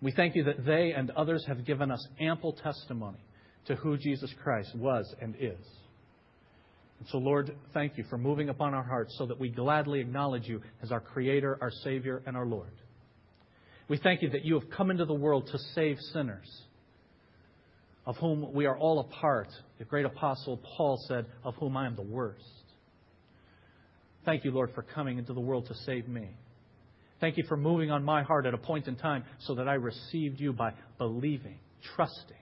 We 0.00 0.12
thank 0.12 0.36
you 0.36 0.44
that 0.44 0.64
they 0.64 0.92
and 0.96 1.10
others 1.10 1.44
have 1.46 1.66
given 1.66 1.90
us 1.90 2.06
ample 2.18 2.54
testimony 2.54 3.18
to 3.68 3.76
who 3.76 3.96
Jesus 3.96 4.34
Christ 4.42 4.74
was 4.74 5.14
and 5.20 5.34
is. 5.36 5.64
And 6.98 7.08
so, 7.10 7.18
Lord, 7.18 7.54
thank 7.72 7.96
you 7.96 8.04
for 8.10 8.18
moving 8.18 8.48
upon 8.48 8.74
our 8.74 8.82
hearts 8.82 9.14
so 9.16 9.26
that 9.26 9.38
we 9.38 9.50
gladly 9.50 10.00
acknowledge 10.00 10.48
you 10.48 10.62
as 10.82 10.90
our 10.90 11.00
Creator, 11.00 11.58
our 11.60 11.70
Savior, 11.70 12.22
and 12.26 12.36
our 12.36 12.46
Lord. 12.46 12.72
We 13.88 13.98
thank 13.98 14.22
you 14.22 14.30
that 14.30 14.44
you 14.44 14.58
have 14.58 14.68
come 14.70 14.90
into 14.90 15.04
the 15.04 15.14
world 15.14 15.48
to 15.52 15.58
save 15.74 15.98
sinners, 16.12 16.62
of 18.04 18.16
whom 18.16 18.52
we 18.52 18.66
are 18.66 18.76
all 18.76 18.98
a 19.00 19.04
part. 19.04 19.48
The 19.78 19.84
great 19.84 20.06
apostle 20.06 20.60
Paul 20.76 20.98
said, 21.06 21.26
Of 21.44 21.54
whom 21.56 21.76
I 21.76 21.86
am 21.86 21.94
the 21.94 22.02
worst. 22.02 22.42
Thank 24.24 24.44
you, 24.44 24.50
Lord, 24.50 24.72
for 24.74 24.82
coming 24.82 25.18
into 25.18 25.34
the 25.34 25.40
world 25.40 25.66
to 25.68 25.74
save 25.86 26.08
me. 26.08 26.28
Thank 27.20 27.36
you 27.36 27.44
for 27.48 27.56
moving 27.56 27.90
on 27.90 28.02
my 28.02 28.22
heart 28.22 28.46
at 28.46 28.54
a 28.54 28.58
point 28.58 28.88
in 28.88 28.96
time 28.96 29.24
so 29.40 29.54
that 29.54 29.68
I 29.68 29.74
received 29.74 30.40
you 30.40 30.52
by 30.52 30.72
believing, 30.98 31.58
trusting 31.94 32.37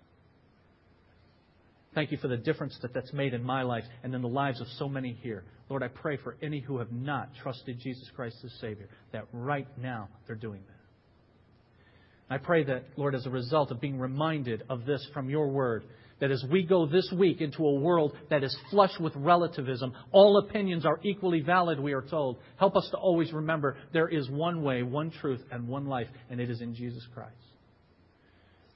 Thank 1.96 2.12
you 2.12 2.18
for 2.18 2.28
the 2.28 2.36
difference 2.36 2.76
that 2.82 2.92
that's 2.92 3.14
made 3.14 3.32
in 3.32 3.42
my 3.42 3.62
life 3.62 3.84
and 4.02 4.14
in 4.14 4.20
the 4.20 4.28
lives 4.28 4.60
of 4.60 4.66
so 4.76 4.86
many 4.86 5.18
here. 5.22 5.44
Lord, 5.70 5.82
I 5.82 5.88
pray 5.88 6.18
for 6.18 6.36
any 6.42 6.60
who 6.60 6.76
have 6.76 6.92
not 6.92 7.30
trusted 7.42 7.80
Jesus 7.80 8.06
Christ 8.14 8.36
as 8.44 8.52
Savior, 8.60 8.90
that 9.12 9.24
right 9.32 9.66
now 9.78 10.10
they're 10.26 10.36
doing 10.36 10.60
that. 10.68 12.34
I 12.34 12.36
pray 12.36 12.64
that, 12.64 12.84
Lord, 12.98 13.14
as 13.14 13.24
a 13.24 13.30
result 13.30 13.70
of 13.70 13.80
being 13.80 13.98
reminded 13.98 14.64
of 14.68 14.84
this 14.84 15.08
from 15.14 15.30
your 15.30 15.48
word, 15.48 15.84
that 16.20 16.30
as 16.30 16.44
we 16.50 16.64
go 16.64 16.84
this 16.84 17.10
week 17.16 17.40
into 17.40 17.64
a 17.64 17.80
world 17.80 18.14
that 18.28 18.44
is 18.44 18.54
flush 18.70 18.92
with 19.00 19.14
relativism, 19.16 19.94
all 20.12 20.36
opinions 20.36 20.84
are 20.84 21.00
equally 21.02 21.40
valid, 21.40 21.80
we 21.80 21.94
are 21.94 22.02
told. 22.02 22.36
Help 22.58 22.76
us 22.76 22.86
to 22.90 22.98
always 22.98 23.32
remember 23.32 23.78
there 23.94 24.08
is 24.08 24.28
one 24.28 24.62
way, 24.62 24.82
one 24.82 25.10
truth, 25.10 25.40
and 25.50 25.66
one 25.66 25.86
life, 25.86 26.08
and 26.28 26.42
it 26.42 26.50
is 26.50 26.60
in 26.60 26.74
Jesus 26.74 27.06
Christ. 27.14 27.32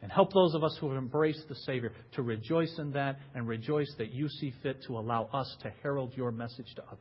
And 0.02 0.10
help 0.10 0.32
those 0.32 0.54
of 0.54 0.64
us 0.64 0.76
who 0.80 0.88
have 0.88 0.96
embraced 0.96 1.48
the 1.48 1.54
Savior 1.54 1.92
to 2.12 2.22
rejoice 2.22 2.74
in 2.78 2.92
that 2.92 3.18
and 3.34 3.46
rejoice 3.46 3.92
that 3.98 4.12
you 4.12 4.28
see 4.28 4.52
fit 4.62 4.82
to 4.86 4.98
allow 4.98 5.28
us 5.32 5.54
to 5.62 5.72
herald 5.82 6.12
your 6.16 6.32
message 6.32 6.74
to 6.76 6.82
others. 6.84 7.00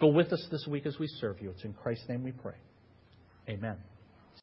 Go 0.00 0.08
with 0.08 0.32
us 0.32 0.44
this 0.50 0.66
week 0.66 0.86
as 0.86 0.98
we 0.98 1.06
serve 1.06 1.40
you. 1.40 1.50
It's 1.50 1.64
in 1.64 1.72
Christ's 1.74 2.08
name 2.08 2.24
we 2.24 2.32
pray. 2.32 2.56
Amen. 3.48 3.76